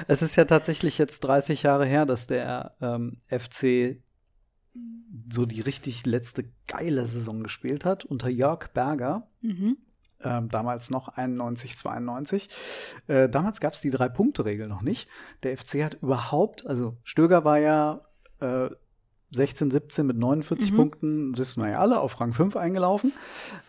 Es 0.09 0.21
ist 0.21 0.37
ja 0.37 0.45
tatsächlich 0.45 0.99
jetzt 0.99 1.21
30 1.21 1.63
Jahre 1.63 1.87
her, 1.87 2.07
dass 2.07 2.27
der 2.27 2.73
ähm, 2.81 3.21
FC 3.29 4.03
so 5.31 5.47
die 5.47 5.61
richtig 5.61 6.07
letzte 6.07 6.45
geile 6.67 7.07
Saison 7.07 7.43
gespielt 7.43 7.85
hat 7.85 8.05
unter 8.05 8.29
Jörg 8.29 8.69
Berger. 8.73 9.29
mhm. 9.43 9.77
Ähm, 10.23 10.51
damals 10.51 10.91
noch 10.91 11.09
91, 11.09 11.79
92. 11.79 12.51
Äh, 13.07 13.31
damals 13.31 13.59
gab 13.59 13.73
es 13.73 13.81
die 13.81 13.89
Drei-Punkte-Regel 13.89 14.67
noch 14.67 14.83
nicht. 14.83 15.09
Der 15.43 15.57
FC 15.57 15.83
hat 15.83 15.95
überhaupt, 16.03 16.67
also 16.67 16.99
Stöger 17.05 17.47
war 17.47 17.59
ja 17.59 18.03
äh, 18.41 18.69
16, 19.31 19.71
17 19.71 20.07
mit 20.07 20.19
49 20.19 20.73
Mhm. 20.73 20.77
Punkten, 20.77 21.33
das 21.33 21.41
wissen 21.41 21.63
wir 21.63 21.71
ja 21.71 21.79
alle, 21.79 22.01
auf 22.01 22.21
Rang 22.21 22.35
5 22.35 22.55
eingelaufen. 22.57 23.15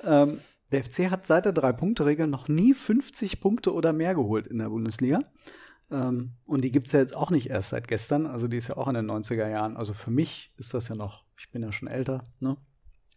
Ähm, 0.04 0.42
der 0.74 0.84
FC 0.84 1.10
hat 1.10 1.26
seit 1.26 1.46
der 1.46 1.54
Drei-Punkte-Regel 1.54 2.28
noch 2.28 2.50
nie 2.50 2.74
50 2.74 3.40
Punkte 3.40 3.74
oder 3.74 3.94
mehr 3.94 4.14
geholt 4.14 4.46
in 4.48 4.58
der 4.60 4.68
Bundesliga. 4.70 5.20
Ähm, 5.92 6.32
und 6.46 6.64
die 6.64 6.72
gibt's 6.72 6.94
ja 6.94 7.00
jetzt 7.00 7.16
auch 7.16 7.30
nicht 7.30 7.50
erst 7.50 7.70
seit 7.70 7.88
gestern, 7.88 8.26
also 8.26 8.48
die 8.48 8.58
ist 8.58 8.70
ja 8.70 8.78
auch 8.78 8.88
in 8.88 8.96
den 8.96 9.10
90er 9.10 9.50
Jahren. 9.50 9.78
Also 9.78 9.94
für 9.94 10.12
mich 10.12 10.54
ist 10.58 10.74
das 10.74 10.88
ja 10.88 10.96
noch, 10.96 11.26
ich 11.38 11.52
bin 11.52 11.62
ja 11.62 11.72
schon 11.72 11.88
älter, 11.88 12.24
ne? 12.40 12.58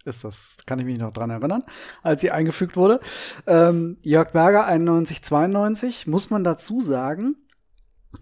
Ist 0.04 0.22
das, 0.22 0.58
kann 0.66 0.78
ich 0.78 0.84
mich 0.84 0.98
noch 0.98 1.14
dran 1.14 1.30
erinnern, 1.30 1.62
als 2.02 2.20
sie 2.20 2.30
eingefügt 2.30 2.76
wurde. 2.76 3.00
Ähm, 3.46 3.96
Jörg 4.02 4.32
Berger 4.32 4.66
91, 4.66 5.22
92, 5.22 6.06
muss 6.06 6.28
man 6.28 6.44
dazu 6.44 6.82
sagen, 6.82 7.36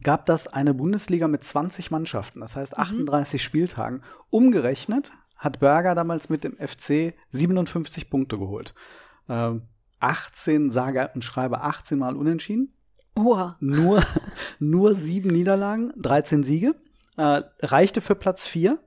gab 0.04 0.26
das 0.26 0.46
eine 0.46 0.74
Bundesliga 0.74 1.26
mit 1.26 1.42
20 1.42 1.90
Mannschaften, 1.90 2.40
das 2.40 2.54
heißt 2.54 2.78
38 2.78 3.42
Spieltagen. 3.42 4.02
Umgerechnet 4.30 5.10
hat 5.36 5.58
Berger 5.58 5.96
damals 5.96 6.28
mit 6.28 6.44
dem 6.44 6.56
FC 6.56 7.14
57 7.30 8.08
Punkte 8.10 8.38
geholt. 8.38 8.74
Ähm, 9.28 9.62
18, 9.98 10.70
sage 10.70 11.10
und 11.14 11.24
schreibe 11.24 11.62
18 11.62 11.98
Mal 11.98 12.16
unentschieden. 12.16 12.74
Oha. 13.14 13.56
Nur, 13.60 14.02
nur 14.58 14.94
sieben 14.94 15.30
Niederlagen, 15.30 15.92
13 15.96 16.42
Siege. 16.42 16.74
Äh, 17.16 17.42
reichte 17.60 18.00
für 18.00 18.14
Platz 18.14 18.46
4. 18.46 18.78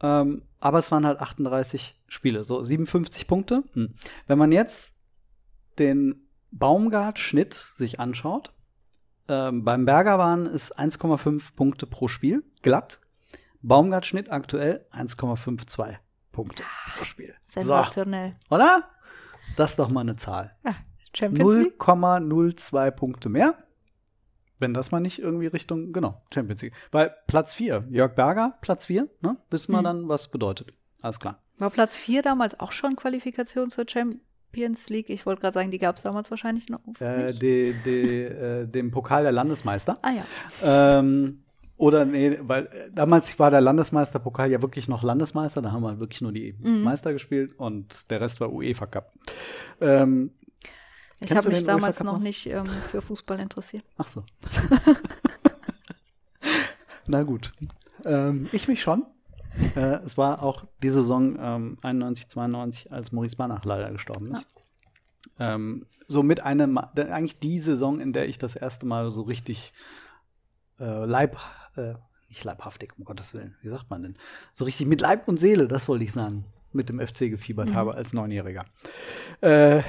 Ähm, 0.00 0.42
aber 0.60 0.78
es 0.78 0.92
waren 0.92 1.06
halt 1.06 1.20
38 1.20 1.92
Spiele, 2.08 2.44
so 2.44 2.62
57 2.62 3.26
Punkte. 3.26 3.64
Hm. 3.72 3.94
Wenn 4.26 4.38
man 4.38 4.52
jetzt 4.52 4.98
den 5.78 6.28
Baumgart-Schnitt 6.52 7.54
sich 7.54 8.00
anschaut, 8.00 8.52
ähm, 9.28 9.64
beim 9.64 9.84
Berger 9.84 10.18
waren 10.18 10.46
es 10.46 10.74
1,5 10.76 11.54
Punkte 11.54 11.86
pro 11.86 12.08
Spiel, 12.08 12.44
glatt. 12.62 13.00
Baumgart-Schnitt 13.62 14.30
aktuell 14.30 14.86
1,52 14.92 15.96
Punkte 16.30 16.62
pro 16.96 17.04
Spiel. 17.04 17.34
Sensationell. 17.46 18.36
So, 18.48 18.54
oder? 18.54 18.88
Das 19.56 19.72
ist 19.72 19.78
doch 19.78 19.90
mal 19.90 20.02
eine 20.02 20.16
Zahl. 20.16 20.50
Ja, 20.64 20.76
Champions 21.16 21.54
League. 21.54 21.78
0,02 21.78 22.90
Punkte 22.90 23.28
mehr. 23.28 23.54
Wenn 24.58 24.72
das 24.72 24.90
mal 24.90 25.00
nicht 25.00 25.18
irgendwie 25.18 25.48
Richtung, 25.48 25.92
genau, 25.92 26.22
Champions 26.32 26.62
League. 26.62 26.72
Weil 26.90 27.14
Platz 27.26 27.52
4, 27.54 27.82
Jörg 27.90 28.14
Berger, 28.14 28.56
Platz 28.62 28.86
4, 28.86 29.06
ne? 29.20 29.36
Wissen 29.50 29.72
wir 29.72 29.80
Mhm. 29.80 29.84
dann, 29.84 30.08
was 30.08 30.28
bedeutet. 30.28 30.72
Alles 31.02 31.20
klar. 31.20 31.42
War 31.58 31.70
Platz 31.70 31.96
4 31.96 32.22
damals 32.22 32.58
auch 32.58 32.72
schon 32.72 32.96
Qualifikation 32.96 33.68
zur 33.68 33.84
Champions 33.86 34.88
League? 34.88 35.10
Ich 35.10 35.26
wollte 35.26 35.42
gerade 35.42 35.52
sagen, 35.54 35.70
die 35.70 35.78
gab 35.78 35.96
es 35.96 36.02
damals 36.02 36.30
wahrscheinlich 36.30 36.68
noch 36.70 36.80
Äh, 37.00 37.32
die, 37.34 37.74
die, 37.84 38.22
äh, 38.22 38.66
dem 38.66 38.90
Pokal 38.90 39.24
der 39.24 39.32
Landesmeister. 39.32 39.98
Ah 40.02 40.10
ja. 40.12 40.24
Ähm, 40.98 41.42
oder 41.78 42.06
nee, 42.06 42.38
weil 42.40 42.64
äh, 42.66 42.90
damals 42.90 43.38
war 43.38 43.50
der 43.50 43.60
Landesmeisterpokal 43.60 44.50
ja 44.50 44.62
wirklich 44.62 44.88
noch 44.88 45.02
Landesmeister, 45.02 45.60
da 45.60 45.72
haben 45.72 45.82
wir 45.82 46.00
wirklich 46.00 46.22
nur 46.22 46.32
die 46.32 46.54
Mhm. 46.58 46.82
Meister 46.82 47.12
gespielt 47.12 47.52
und 47.58 48.10
der 48.10 48.22
Rest 48.22 48.40
war 48.40 48.50
UEFA 48.50 48.86
Cup. 48.86 49.12
Ähm, 49.82 50.30
Ich 51.20 51.32
habe 51.32 51.48
mich 51.48 51.64
damals 51.64 52.02
noch 52.02 52.18
nicht 52.18 52.46
ähm, 52.46 52.66
für 52.66 53.00
Fußball 53.00 53.40
interessiert. 53.40 53.84
ach 53.96 54.08
so. 54.08 54.22
Na 57.06 57.22
gut. 57.22 57.52
Ähm, 58.04 58.48
ich 58.52 58.68
mich 58.68 58.82
schon. 58.82 59.06
Äh, 59.74 60.00
es 60.04 60.18
war 60.18 60.42
auch 60.42 60.64
die 60.82 60.90
Saison 60.90 61.36
ähm, 61.40 61.78
91, 61.82 62.28
92, 62.28 62.92
als 62.92 63.12
Maurice 63.12 63.36
Banach 63.36 63.64
leider 63.64 63.90
gestorben 63.90 64.32
ist. 64.32 64.46
Ähm, 65.38 65.86
so 66.08 66.22
mit 66.22 66.42
einem, 66.42 66.78
eigentlich 66.78 67.38
die 67.38 67.58
Saison, 67.58 68.00
in 68.00 68.12
der 68.12 68.28
ich 68.28 68.38
das 68.38 68.56
erste 68.56 68.86
Mal 68.86 69.10
so 69.10 69.22
richtig 69.22 69.72
äh, 70.78 71.04
Leib, 71.04 71.36
äh, 71.76 71.94
nicht 72.28 72.44
leibhaftig, 72.44 72.92
um 72.98 73.04
Gottes 73.04 73.34
Willen, 73.34 73.56
wie 73.62 73.68
sagt 73.68 73.90
man 73.90 74.02
denn? 74.02 74.14
So 74.52 74.64
richtig 74.64 74.86
mit 74.86 75.00
Leib 75.00 75.28
und 75.28 75.38
Seele, 75.38 75.68
das 75.68 75.88
wollte 75.88 76.04
ich 76.04 76.12
sagen, 76.12 76.44
mit 76.72 76.88
dem 76.88 77.04
FC 77.04 77.30
gefiebert 77.30 77.74
habe 77.74 77.94
als 77.94 78.12
Neunjähriger. 78.12 78.64
Äh, 79.40 79.82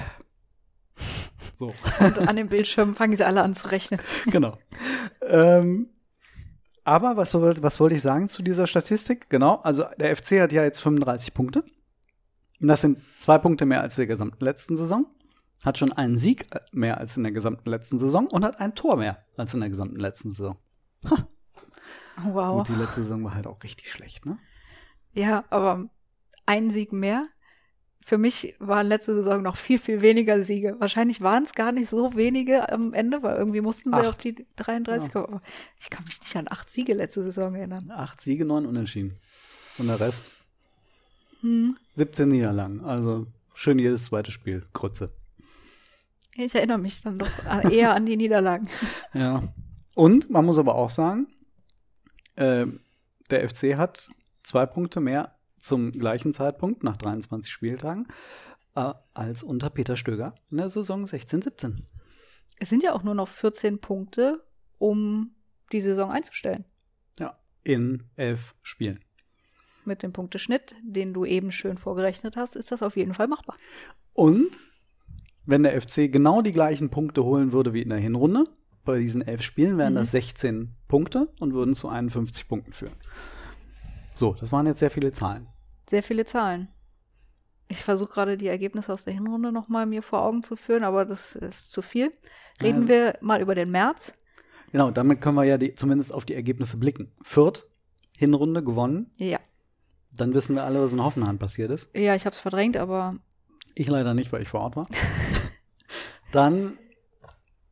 so. 1.57 1.73
Und 1.99 2.19
an 2.27 2.35
dem 2.35 2.49
Bildschirm 2.49 2.95
fangen 2.95 3.17
sie 3.17 3.25
alle 3.25 3.41
an 3.41 3.55
zu 3.55 3.71
rechnen. 3.71 3.99
genau. 4.25 4.57
ähm, 5.21 5.89
aber 6.83 7.17
was, 7.17 7.33
was 7.33 7.79
wollte 7.79 7.95
ich 7.95 8.01
sagen 8.01 8.29
zu 8.29 8.41
dieser 8.41 8.67
Statistik? 8.67 9.29
Genau, 9.29 9.55
also 9.55 9.85
der 9.99 10.15
FC 10.15 10.39
hat 10.39 10.51
ja 10.51 10.63
jetzt 10.63 10.79
35 10.79 11.33
Punkte. 11.33 11.63
Und 12.61 12.67
das 12.67 12.81
sind 12.81 12.99
zwei 13.17 13.37
Punkte 13.37 13.65
mehr 13.65 13.81
als 13.81 13.97
in 13.97 14.03
der 14.03 14.07
gesamten 14.07 14.43
letzten 14.43 14.75
Saison. 14.75 15.05
Hat 15.63 15.77
schon 15.77 15.91
einen 15.91 16.17
Sieg 16.17 16.47
mehr 16.71 16.97
als 16.97 17.17
in 17.17 17.23
der 17.23 17.31
gesamten 17.31 17.69
letzten 17.69 17.99
Saison 17.99 18.27
und 18.27 18.45
hat 18.45 18.59
ein 18.59 18.75
Tor 18.75 18.95
mehr 18.97 19.23
als 19.35 19.53
in 19.53 19.59
der 19.59 19.69
gesamten 19.69 19.99
letzten 19.99 20.31
Saison. 20.31 20.57
Wow. 22.23 22.59
Und 22.59 22.69
die 22.69 22.81
letzte 22.81 23.01
Saison 23.01 23.23
war 23.23 23.35
halt 23.35 23.47
auch 23.47 23.61
richtig 23.63 23.91
schlecht, 23.91 24.25
ne? 24.25 24.39
Ja, 25.13 25.43
aber 25.49 25.89
ein 26.45 26.71
Sieg 26.71 26.93
mehr. 26.93 27.23
Für 28.07 28.17
mich 28.17 28.55
waren 28.59 28.87
letzte 28.87 29.13
Saison 29.15 29.41
noch 29.41 29.57
viel, 29.57 29.77
viel 29.77 30.01
weniger 30.01 30.41
Siege. 30.41 30.77
Wahrscheinlich 30.79 31.19
waren 31.19 31.43
es 31.43 31.51
gar 31.51 31.73
nicht 31.73 31.89
so 31.89 32.15
wenige 32.15 32.71
am 32.71 32.93
Ende, 32.93 33.21
weil 33.21 33.35
irgendwie 33.35 33.59
mussten 33.59 33.89
sie 33.89 33.97
Acht. 33.97 34.07
auf 34.07 34.15
die 34.15 34.47
33 34.55 35.11
kommen. 35.11 35.25
Aber 35.25 35.41
ich 35.77 35.89
kann 35.89 36.05
mich 36.05 36.17
nicht 36.21 36.33
an 36.37 36.47
acht 36.49 36.69
Siege 36.69 36.93
letzte 36.93 37.25
Saison 37.25 37.53
erinnern. 37.53 37.91
Acht 37.91 38.21
Siege, 38.21 38.45
neun 38.45 38.65
Unentschieden. 38.65 39.17
Und 39.77 39.87
der 39.87 39.99
Rest 39.99 40.31
Hm. 41.41 41.75
17 41.95 42.29
Niederlagen. 42.29 42.79
Also 42.79 43.27
schön 43.53 43.77
jedes 43.77 44.05
zweite 44.05 44.31
Spiel. 44.31 44.63
Grütze. 44.71 45.11
Ich 46.37 46.55
erinnere 46.55 46.77
mich 46.77 47.01
dann 47.01 47.17
doch 47.17 47.29
eher 47.69 47.93
an 47.93 48.05
die 48.05 48.15
Niederlagen. 48.15 48.69
Ja. 49.13 49.43
Und 49.95 50.29
man 50.29 50.45
muss 50.45 50.57
aber 50.59 50.75
auch 50.75 50.91
sagen, 50.91 51.27
äh, 52.37 52.67
der 53.29 53.49
FC 53.49 53.75
hat 53.75 54.09
zwei 54.43 54.65
Punkte 54.65 55.01
mehr 55.01 55.36
zum 55.57 55.91
gleichen 55.91 56.33
Zeitpunkt 56.33 56.83
nach 56.83 56.97
23 56.97 57.51
Spieltagen 57.51 58.07
äh, 58.75 58.93
als 59.13 59.43
unter 59.43 59.69
Peter 59.69 59.95
Stöger 59.95 60.35
in 60.51 60.57
der 60.57 60.69
Saison 60.69 61.03
16-17. 61.05 61.77
Es 62.59 62.69
sind 62.69 62.83
ja 62.83 62.93
auch 62.93 63.03
nur 63.03 63.15
noch 63.15 63.27
14 63.27 63.79
Punkte, 63.79 64.43
um 64.77 65.35
die 65.71 65.81
Saison 65.81 66.11
einzustellen. 66.11 66.65
Ja. 67.19 67.37
In 67.63 68.03
elf 68.15 68.55
Spielen. 68.61 68.99
Mit 69.85 70.03
dem 70.03 70.11
Punkteschnitt, 70.13 70.75
den 70.83 71.13
du 71.13 71.23
eben 71.25 71.51
schön 71.51 71.77
vorgerechnet 71.77 72.35
hast, 72.35 72.55
ist 72.55 72.71
das 72.71 72.81
auf 72.81 72.97
jeden 72.97 73.13
Fall 73.13 73.27
machbar. 73.27 73.55
Und 74.13 74.49
wenn 75.45 75.63
der 75.63 75.79
FC 75.81 76.11
genau 76.11 76.41
die 76.41 76.51
gleichen 76.51 76.89
Punkte 76.89 77.23
holen 77.23 77.53
würde 77.53 77.73
wie 77.73 77.81
in 77.81 77.89
der 77.89 77.97
Hinrunde, 77.99 78.43
bei 78.83 78.97
diesen 78.99 79.21
elf 79.21 79.41
Spielen 79.41 79.77
wären 79.77 79.93
Mhm. 79.93 79.97
das 79.97 80.11
16 80.11 80.73
Punkte 80.87 81.29
und 81.39 81.53
würden 81.53 81.73
zu 81.73 81.89
51 81.89 82.47
Punkten 82.47 82.73
führen. 82.73 82.93
So, 84.17 84.33
das 84.33 84.51
waren 84.51 84.65
jetzt 84.65 84.79
sehr 84.79 84.89
viele 84.89 85.11
Zahlen. 85.11 85.47
Sehr 85.87 86.01
viele 86.01 86.25
Zahlen. 86.25 86.69
Ich 87.67 87.83
versuche 87.83 88.11
gerade 88.13 88.37
die 88.37 88.47
Ergebnisse 88.47 88.91
aus 88.91 89.03
der 89.03 89.13
Hinrunde 89.13 89.51
nochmal 89.51 89.85
mir 89.85 90.01
vor 90.01 90.23
Augen 90.23 90.41
zu 90.41 90.55
führen, 90.55 90.83
aber 90.83 91.05
das 91.05 91.35
ist 91.35 91.71
zu 91.71 91.81
viel. 91.83 92.09
Reden 92.61 92.83
Ja. 92.83 92.87
wir 92.87 93.17
mal 93.21 93.41
über 93.41 93.53
den 93.53 93.69
März. 93.69 94.13
Genau, 94.71 94.89
damit 94.89 95.21
können 95.21 95.35
wir 95.37 95.43
ja 95.43 95.57
die, 95.59 95.75
zumindest 95.75 96.11
auf 96.11 96.25
die 96.25 96.33
Ergebnisse 96.33 96.77
blicken. 96.77 97.11
Fürth, 97.21 97.63
Hinrunde 98.17 98.63
gewonnen. 98.63 99.11
Ja, 99.17 99.39
Dann 100.11 100.33
wissen 100.33 100.55
wir 100.55 100.63
alle, 100.63 100.81
was 100.81 100.93
in 100.93 101.03
Hoffenheim 101.03 101.37
passiert 101.37 101.69
ist. 101.69 101.95
ja, 101.95 102.15
ich 102.15 102.25
habe 102.25 102.33
es 102.33 102.39
verdrängt, 102.39 102.75
aber 102.75 103.13
Ich 103.75 103.87
leider 103.87 104.15
nicht, 104.15 104.31
weil 104.33 104.41
ich 104.41 104.49
vor 104.49 104.61
Ort 104.61 104.75
war. 104.77 104.87
Dann 106.31 106.77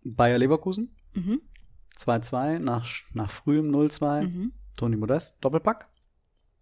Bayer 0.03 0.37
Leverkusen, 0.37 0.95
mhm, 1.15 1.41
2-2 1.97 2.59
nach, 2.59 2.87
nach 3.13 3.31
frühem 3.31 3.71
0-2. 3.73 4.21
mhm, 4.27 4.53
Toni 4.77 4.95
Modest, 4.97 5.37
Doppelpack. 5.41 5.85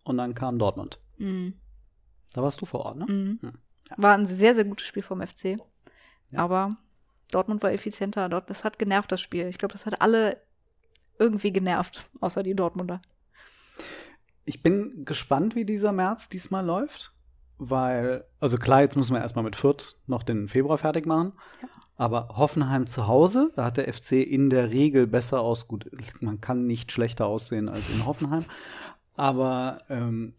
Und 0.03 0.17
dann 0.17 0.33
kam 0.33 0.59
Dortmund. 0.59 0.99
mhm, 1.17 1.53
Da 2.33 2.41
warst 2.41 2.61
du 2.61 2.65
vor 2.65 2.81
Ort, 2.81 2.97
ne? 2.97 3.05
mhm. 3.07 3.39
Hm, 3.41 3.53
War 3.97 4.13
ein 4.15 4.25
sehr, 4.25 4.55
sehr 4.55 4.65
gutes 4.65 4.87
Spiel 4.87 5.03
vom 5.03 5.21
FC. 5.25 5.55
Ja. 6.31 6.39
Aber 6.39 6.69
Dortmund 7.31 7.63
war 7.63 7.71
effizienter. 7.71 8.27
Das 8.29 8.63
hat 8.63 8.79
genervt, 8.79 9.11
das 9.11 9.21
Spiel. 9.21 9.47
Ich 9.47 9.57
glaube, 9.57 9.73
das 9.73 9.85
hat 9.85 10.01
alle 10.01 10.41
irgendwie 11.19 11.51
genervt, 11.51 12.09
außer 12.19 12.43
die 12.43 12.55
Dortmunder. 12.55 13.01
Ich 14.45 14.61
bin 14.61 15.05
gespannt, 15.05 15.55
wie 15.55 15.65
dieser 15.65 15.91
März 15.91 16.29
diesmal 16.29 16.65
läuft. 16.65 17.13
Weil, 17.59 18.25
also 18.39 18.57
klar, 18.57 18.81
jetzt 18.81 18.97
müssen 18.97 19.13
wir 19.13 19.21
erstmal 19.21 19.43
mit 19.45 19.55
Fürth 19.55 19.95
noch 20.05 20.23
den 20.23 20.49
Februar 20.49 20.77
fertig 20.77 21.05
machen. 21.05 21.33
Ja. 21.61 21.67
Aber 21.95 22.29
Hoffenheim 22.35 22.87
zu 22.87 23.07
Hause, 23.07 23.51
da 23.55 23.65
hat 23.65 23.77
der 23.77 23.91
FC 23.93 24.13
in 24.13 24.49
der 24.49 24.71
Regel 24.71 25.05
besser 25.07 25.39
aus. 25.41 25.67
Gut, 25.67 25.89
man 26.21 26.41
kann 26.41 26.65
nicht 26.65 26.91
schlechter 26.91 27.27
aussehen 27.27 27.69
als 27.69 27.89
in 27.89 28.05
Hoffenheim. 28.05 28.43
Aber 29.15 29.83
ähm, 29.89 30.33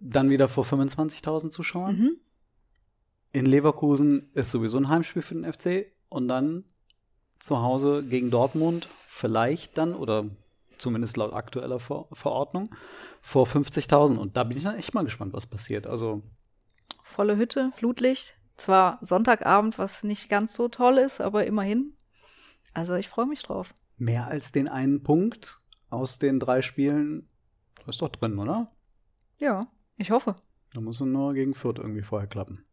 dann 0.00 0.30
wieder 0.30 0.48
vor 0.48 0.64
25.000 0.64 1.50
Zuschauern. 1.50 1.96
Mhm. 1.96 2.16
In 3.32 3.46
Leverkusen 3.46 4.30
ist 4.34 4.50
sowieso 4.50 4.78
ein 4.78 4.88
Heimspiel 4.88 5.22
für 5.22 5.34
den 5.34 5.50
FC. 5.52 5.86
Und 6.08 6.28
dann 6.28 6.64
zu 7.38 7.60
Hause 7.60 8.02
gegen 8.02 8.30
Dortmund 8.30 8.88
vielleicht 9.06 9.76
dann, 9.78 9.94
oder 9.94 10.24
zumindest 10.78 11.16
laut 11.16 11.32
aktueller 11.34 11.78
Ver 11.80 12.06
Verordnung, 12.12 12.74
vor 13.20 13.46
50.000. 13.46 14.16
Und 14.16 14.36
da 14.36 14.44
bin 14.44 14.56
ich 14.56 14.62
dann 14.64 14.76
echt 14.76 14.94
mal 14.94 15.04
gespannt, 15.04 15.34
was 15.34 15.46
passiert. 15.46 15.86
Also, 15.86 16.22
Volle 17.02 17.36
Hütte, 17.36 17.72
Flutlicht. 17.76 18.34
Zwar 18.56 18.98
Sonntagabend, 19.02 19.78
was 19.78 20.02
nicht 20.02 20.28
ganz 20.28 20.54
so 20.54 20.68
toll 20.68 20.98
ist, 20.98 21.20
aber 21.20 21.46
immerhin. 21.46 21.94
Also 22.74 22.94
ich 22.94 23.08
freue 23.08 23.26
mich 23.26 23.42
drauf. 23.42 23.72
mehr 23.96 24.28
als 24.28 24.52
den 24.52 24.68
einen 24.68 25.02
Punkt 25.02 25.60
aus 25.90 26.18
den 26.18 26.38
drei 26.38 26.62
Spielen, 26.62 27.27
ist 27.88 28.02
doch 28.02 28.08
drin, 28.08 28.38
oder? 28.38 28.72
Ja, 29.38 29.66
ich 29.96 30.10
hoffe. 30.10 30.36
Da 30.72 30.80
muss 30.80 31.00
nur 31.00 31.34
gegen 31.34 31.54
Fürth 31.54 31.78
irgendwie 31.78 32.02
vorher 32.02 32.28
klappen. 32.28 32.64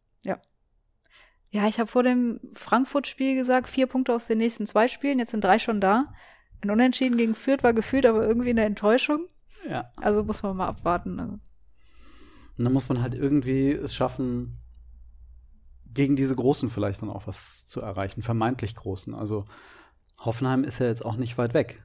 Ja, 1.56 1.70
ich 1.70 1.80
habe 1.80 1.88
vor 1.88 2.04
dem 2.04 2.42
Frankfurt-Spiel 2.54 3.34
gesagt, 3.36 3.70
vier 3.70 3.88
Punkte 3.88 4.14
aus 4.14 4.28
den 4.28 4.40
nächsten 4.40 4.68
zwei 4.68 4.90
Spielen. 4.90 5.20
Jetzt 5.20 5.32
sind 5.32 5.42
drei 5.42 5.58
schon 5.58 5.80
da. 5.80 6.14
Ein 6.62 6.70
Unentschieden 6.70 7.16
gegen 7.16 7.34
Fürth 7.34 7.64
war 7.64 7.74
gefühlt 7.74 8.06
aber 8.06 8.28
irgendwie 8.28 8.50
eine 8.50 8.66
Enttäuschung. 8.66 9.28
Ja. 9.70 9.90
Also 10.02 10.22
muss 10.26 10.44
man 10.44 10.58
mal 10.58 10.68
abwarten. 10.68 11.18
Also, 11.18 11.34
Und 12.58 12.66
dann 12.66 12.74
muss 12.74 12.90
man 12.90 13.02
halt 13.02 13.14
irgendwie 13.14 13.72
es 13.72 13.96
schaffen, 13.96 14.58
gegen 15.86 16.18
diese 16.18 16.36
Großen 16.36 16.70
vielleicht 16.70 17.02
dann 17.02 17.10
auch 17.10 17.26
was 17.26 17.66
zu 17.66 17.80
erreichen, 17.80 18.22
vermeintlich 18.22 18.76
Großen. 18.76 19.16
Also 19.16 19.46
Hoffenheim 20.20 20.66
ist 20.66 20.80
ja 20.80 20.88
jetzt 20.88 21.06
auch 21.06 21.16
nicht 21.16 21.38
weit 21.38 21.54
weg. 21.54 21.82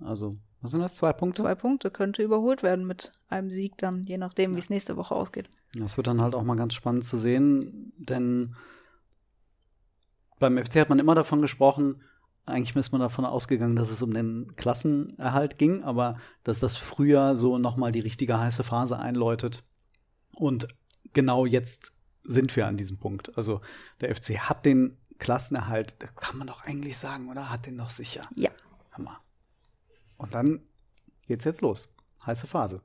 Also, 0.00 0.38
was 0.62 0.70
sind 0.70 0.80
das, 0.80 0.94
zwei 0.94 1.12
Punkte? 1.12 1.42
zwei 1.42 1.54
Punkte 1.54 1.90
könnte 1.90 2.22
überholt 2.22 2.62
werden 2.62 2.86
mit 2.86 3.12
einem 3.28 3.50
Sieg 3.50 3.76
dann, 3.78 4.04
je 4.04 4.16
nachdem, 4.16 4.54
wie 4.54 4.60
es 4.60 4.70
nächste 4.70 4.96
Woche 4.96 5.14
ausgeht. 5.14 5.48
Das 5.74 5.96
wird 5.96 6.06
dann 6.06 6.22
halt 6.22 6.34
auch 6.34 6.44
mal 6.44 6.56
ganz 6.56 6.74
spannend 6.74 7.04
zu 7.04 7.18
sehen, 7.18 7.92
denn 7.98 8.54
beim 10.38 10.56
FC 10.56 10.76
hat 10.76 10.88
man 10.88 10.98
immer 10.98 11.14
davon 11.14 11.40
gesprochen, 11.40 12.02
eigentlich 12.46 12.74
ist 12.74 12.92
man 12.92 13.00
davon 13.00 13.24
ausgegangen, 13.24 13.76
dass 13.76 13.90
es 13.90 14.02
um 14.02 14.12
den 14.12 14.52
Klassenerhalt 14.56 15.58
ging, 15.58 15.84
aber 15.84 16.16
dass 16.42 16.60
das 16.60 16.76
Frühjahr 16.76 17.36
so 17.36 17.58
nochmal 17.58 17.92
die 17.92 18.00
richtige 18.00 18.38
heiße 18.38 18.64
Phase 18.64 18.98
einläutet. 18.98 19.62
Und 20.34 20.66
genau 21.12 21.46
jetzt 21.46 21.92
sind 22.24 22.54
wir 22.56 22.66
an 22.66 22.76
diesem 22.76 22.98
Punkt. 22.98 23.36
Also 23.36 23.60
der 24.00 24.14
FC 24.14 24.38
hat 24.38 24.64
den 24.64 24.96
Klassenerhalt, 25.18 25.98
kann 26.16 26.38
man 26.38 26.48
doch 26.48 26.64
eigentlich 26.64 26.98
sagen, 26.98 27.28
oder? 27.30 27.48
Hat 27.48 27.66
den 27.66 27.78
doch 27.78 27.90
sicher. 27.90 28.22
Ja. 28.34 28.50
Hammer. 28.90 29.20
Und 30.22 30.34
dann 30.34 30.62
geht's 31.26 31.44
jetzt 31.44 31.62
los. 31.62 31.94
Heiße 32.24 32.46
Phase. 32.46 32.80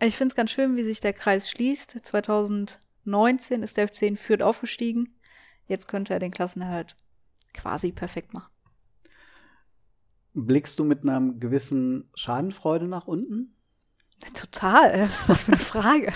Ich 0.00 0.16
finde 0.16 0.32
es 0.32 0.36
ganz 0.36 0.52
schön, 0.52 0.76
wie 0.76 0.84
sich 0.84 1.00
der 1.00 1.12
Kreis 1.12 1.50
schließt. 1.50 1.98
2019 2.02 3.62
ist 3.64 3.76
der 3.76 3.88
FC 3.88 4.02
in 4.02 4.16
Fürth 4.16 4.42
aufgestiegen. 4.42 5.18
Jetzt 5.66 5.88
könnte 5.88 6.14
er 6.14 6.20
den 6.20 6.30
Klassenerhalt 6.30 6.96
quasi 7.52 7.90
perfekt 7.90 8.32
machen. 8.32 8.50
Blickst 10.34 10.78
du 10.78 10.84
mit 10.84 11.02
einer 11.02 11.20
gewissen 11.34 12.08
Schadenfreude 12.14 12.86
nach 12.86 13.08
unten? 13.08 13.56
Total. 14.32 15.02
Was 15.02 15.20
ist 15.20 15.28
das 15.28 15.42
für 15.42 15.52
eine 15.52 15.60
Frage? 15.60 16.12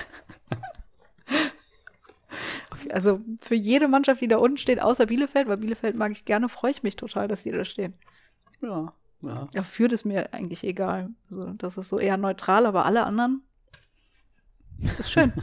also 2.90 3.20
für 3.40 3.56
jede 3.56 3.88
Mannschaft, 3.88 4.20
die 4.20 4.28
da 4.28 4.37
unten 4.37 4.59
steht, 4.59 4.80
außer 4.80 5.06
Bielefeld, 5.06 5.48
weil 5.48 5.56
Bielefeld 5.56 5.96
mag 5.96 6.12
ich 6.12 6.24
gerne, 6.24 6.48
freue 6.48 6.70
ich 6.70 6.85
mich 6.85 6.94
total, 6.94 7.26
dass 7.26 7.42
die 7.42 7.50
da 7.50 7.64
stehen. 7.64 7.94
Ja, 8.62 8.94
ja. 9.22 9.48
Ja, 9.52 9.62
führt 9.62 9.92
es 9.92 10.05
mir 10.05 10.33
eigentlich 10.33 10.64
egal. 10.64 11.11
Also 11.31 11.52
das 11.55 11.76
ist 11.76 11.88
so 11.88 11.98
eher 11.98 12.16
neutral, 12.16 12.66
aber 12.66 12.85
alle 12.85 13.05
anderen 13.05 13.42
ist 14.98 15.11
schön. 15.11 15.33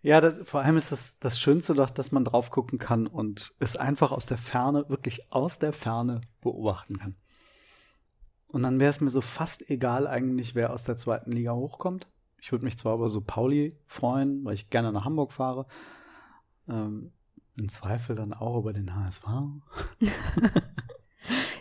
Ja, 0.00 0.20
das, 0.20 0.38
vor 0.44 0.62
allem 0.62 0.76
ist 0.76 0.92
das 0.92 1.18
das 1.18 1.40
Schönste 1.40 1.74
doch, 1.74 1.90
dass 1.90 2.12
man 2.12 2.24
drauf 2.24 2.50
gucken 2.50 2.78
kann 2.78 3.06
und 3.06 3.52
es 3.58 3.76
einfach 3.76 4.12
aus 4.12 4.26
der 4.26 4.38
Ferne, 4.38 4.88
wirklich 4.88 5.32
aus 5.32 5.58
der 5.58 5.72
Ferne 5.72 6.20
beobachten 6.40 6.98
kann. 6.98 7.16
Und 8.52 8.62
dann 8.62 8.80
wäre 8.80 8.90
es 8.90 9.00
mir 9.00 9.10
so 9.10 9.20
fast 9.20 9.68
egal 9.68 10.06
eigentlich, 10.06 10.54
wer 10.54 10.72
aus 10.72 10.84
der 10.84 10.96
zweiten 10.96 11.32
Liga 11.32 11.52
hochkommt. 11.52 12.06
Ich 12.40 12.52
würde 12.52 12.64
mich 12.64 12.78
zwar 12.78 12.94
über 12.94 13.08
so 13.08 13.20
Pauli 13.20 13.74
freuen, 13.86 14.44
weil 14.44 14.54
ich 14.54 14.70
gerne 14.70 14.92
nach 14.92 15.04
Hamburg 15.04 15.32
fahre. 15.32 15.66
Ähm, 16.68 17.12
Im 17.56 17.68
Zweifel 17.68 18.14
dann 18.14 18.32
auch 18.32 18.60
über 18.60 18.72
den 18.72 18.94
HSV. 18.94 19.24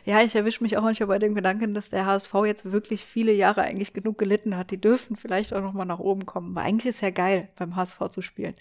Ja, 0.07 0.21
ich 0.21 0.35
erwische 0.35 0.63
mich 0.63 0.77
auch 0.77 0.83
manchmal 0.83 1.07
bei 1.07 1.19
dem 1.19 1.35
Gedanken, 1.35 1.73
dass 1.73 1.89
der 1.89 2.05
HSV 2.05 2.33
jetzt 2.45 2.71
wirklich 2.71 3.03
viele 3.03 3.33
Jahre 3.33 3.63
eigentlich 3.63 3.91
genug 3.91 4.17
gelitten 4.17 4.55
hat. 4.55 4.71
Die 4.71 4.79
dürfen 4.79 5.17
vielleicht 5.17 5.53
auch 5.53 5.61
noch 5.61 5.73
mal 5.73 5.83
nach 5.83 5.99
oben 5.99 6.25
kommen. 6.25 6.55
Weil 6.55 6.63
eigentlich 6.63 6.85
ist 6.85 7.01
ja 7.01 7.09
geil, 7.09 7.49
beim 7.57 7.75
HSV 7.75 8.07
zu 8.09 8.21
spielen. 8.21 8.55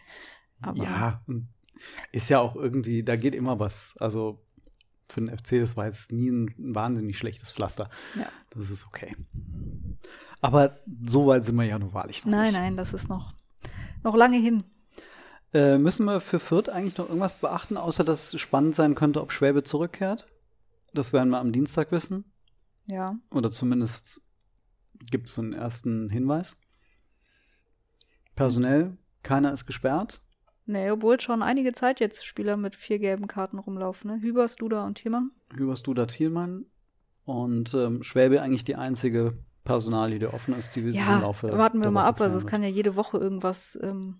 Aber 0.61 0.83
ja, 0.83 1.23
ist 2.11 2.31
ja 2.31 2.41
auch 2.41 2.57
irgendwie, 2.57 3.05
da 3.05 3.15
geht 3.15 3.33
immer 3.33 3.61
was. 3.61 3.95
Also 4.01 4.43
für 5.09 5.21
den 5.21 5.29
FC, 5.29 5.61
das 5.61 5.77
war 5.77 5.85
jetzt 5.85 6.11
nie 6.11 6.31
ein, 6.31 6.53
wahnsinnig 6.59 7.17
schlechtes 7.17 7.53
Pflaster. 7.53 7.89
Ja. 8.17 8.27
Das 8.51 8.69
ist 8.69 8.85
okay. 8.85 9.15
Aber 10.41 10.81
so 11.05 11.29
weit 11.29 11.45
sind 11.45 11.55
wir 11.55 11.65
ja 11.65 11.79
nur 11.79 11.95
wahrlich 11.95 12.25
noch 12.25 12.33
Nein, 12.33 12.47
nicht. 12.47 12.55
nein, 12.55 12.77
das 12.77 12.93
ist 12.93 13.09
noch, 13.09 13.35
noch 14.03 14.17
lange 14.17 14.39
hin. 14.39 14.65
Äh, 15.55 15.79
müssen 15.79 16.07
wir 16.07 16.19
für 16.19 16.41
Fürth 16.41 16.71
eigentlich 16.71 16.99
noch 16.99 17.07
irgendwas 17.07 17.37
beachten, 17.37 17.77
außer 17.77 18.03
dass 18.03 18.35
es 18.35 18.41
spannend 18.41 18.75
sein 18.75 18.97
könnte, 18.97 19.23
ob 19.23 19.31
Schwäbe 19.31 19.63
zurückkehrt? 19.63 20.27
Das 20.93 21.13
werden 21.13 21.31
wir 21.31 21.39
am 21.39 21.53
Dienstag 21.53 21.93
wissen. 21.93 22.25
Ja. 22.87 23.17
Oder 23.31 23.51
zumindest 23.51 24.23
gibt 25.11 25.29
es 25.29 25.35
so 25.35 25.43
einen 25.43 25.53
ersten 25.53 26.11
Hinweis. 26.11 26.57
Personell, 28.35 28.97
keiner 29.23 29.53
ist 29.53 29.67
gesperrt. 29.67 30.21
Nee, 30.67 30.91
obwohl 30.91 31.21
schon 31.21 31.43
einige 31.43 31.73
Zeit 31.73 32.01
jetzt 32.01 32.27
Spieler 32.27 32.57
mit 32.57 32.75
vier 32.75 32.99
gelben 32.99 33.29
Karten 33.29 33.59
rumlaufen. 33.59 34.11
Ne? 34.11 34.21
Hübers, 34.21 34.57
Duda 34.57 34.85
und 34.85 34.97
Thiemann. 34.97 35.31
Hübers 35.55 35.83
Duda 35.83 36.07
Thielmann. 36.07 36.67
Und 37.25 37.75
ähm, 37.75 38.03
Schwäbe 38.03 38.43
eigentlich 38.43 38.65
die 38.65 38.77
einzige 38.77 39.37
Personalie, 39.65 40.19
die 40.19 40.27
offen 40.27 40.55
ist, 40.55 40.77
die 40.77 40.85
wir 40.85 40.93
so 40.93 40.99
im 40.99 41.05
Ja, 41.05 41.21
Laufe 41.21 41.59
warten 41.59 41.83
wir 41.83 41.91
mal 41.91 42.05
ab. 42.05 42.21
Also 42.21 42.39
es 42.39 42.47
kann 42.47 42.63
ja 42.63 42.69
jede 42.69 42.97
Woche 42.97 43.19
irgendwas 43.19 43.79
ähm, 43.83 44.17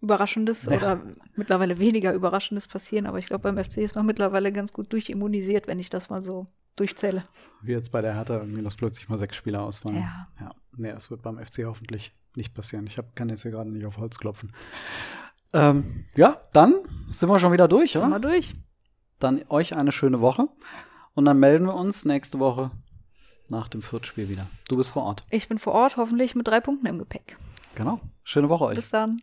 Überraschendes 0.00 0.64
Ja. 0.66 0.76
oder 0.76 1.02
mittlerweile 1.36 1.78
weniger 1.78 2.12
Überraschendes 2.12 2.68
passieren. 2.68 3.06
Aber 3.06 3.18
ich 3.18 3.26
glaube, 3.26 3.42
beim 3.50 3.62
FC 3.62 3.78
ist 3.78 3.94
man 3.94 4.06
mittlerweile 4.06 4.52
ganz 4.52 4.72
gut 4.72 4.92
durchimmunisiert, 4.92 5.66
wenn 5.66 5.78
ich 5.78 5.90
das 5.90 6.08
mal 6.10 6.22
so 6.22 6.46
durchzähle. 6.76 7.24
Wie 7.62 7.72
jetzt 7.72 7.90
bei 7.90 8.00
der 8.00 8.14
Hertha 8.14 8.38
irgendwie, 8.38 8.62
dass 8.62 8.76
plötzlich 8.76 9.08
mal 9.08 9.18
sechs 9.18 9.36
Spieler 9.36 9.62
ausfallen. 9.62 9.96
Ja. 9.96 10.28
ja. 10.40 10.50
Nee, 10.76 10.90
es 10.90 11.10
wird 11.10 11.22
beim 11.22 11.38
FC 11.44 11.64
hoffentlich 11.64 12.14
nicht 12.36 12.54
passieren. 12.54 12.86
Ich 12.86 12.98
hab, 12.98 13.16
kann 13.16 13.28
jetzt 13.28 13.42
hier 13.42 13.50
gerade 13.50 13.70
nicht 13.70 13.84
auf 13.86 13.98
Holz 13.98 14.18
klopfen. 14.18 14.52
Ähm, 15.52 16.04
ja, 16.14 16.36
dann 16.52 16.74
sind 17.10 17.28
wir 17.28 17.38
schon 17.38 17.52
wieder 17.52 17.66
durch, 17.68 17.92
Sind 17.92 18.02
oder? 18.02 18.10
wir 18.10 18.20
durch. 18.20 18.52
Dann 19.18 19.42
euch 19.48 19.74
eine 19.74 19.90
schöne 19.92 20.20
Woche. 20.20 20.48
Und 21.14 21.24
dann 21.24 21.40
melden 21.40 21.66
wir 21.66 21.74
uns 21.74 22.04
nächste 22.04 22.38
Woche 22.38 22.70
nach 23.48 23.66
dem 23.68 23.82
Viertspiel 23.82 24.28
wieder. 24.28 24.46
Du 24.68 24.76
bist 24.76 24.92
vor 24.92 25.02
Ort. 25.04 25.24
Ich 25.30 25.48
bin 25.48 25.58
vor 25.58 25.72
Ort, 25.72 25.96
hoffentlich 25.96 26.34
mit 26.36 26.46
drei 26.46 26.60
Punkten 26.60 26.86
im 26.86 26.98
Gepäck. 26.98 27.36
Genau. 27.74 27.98
Schöne 28.22 28.48
Woche 28.48 28.66
euch. 28.66 28.76
Bis 28.76 28.90
dann. 28.90 29.22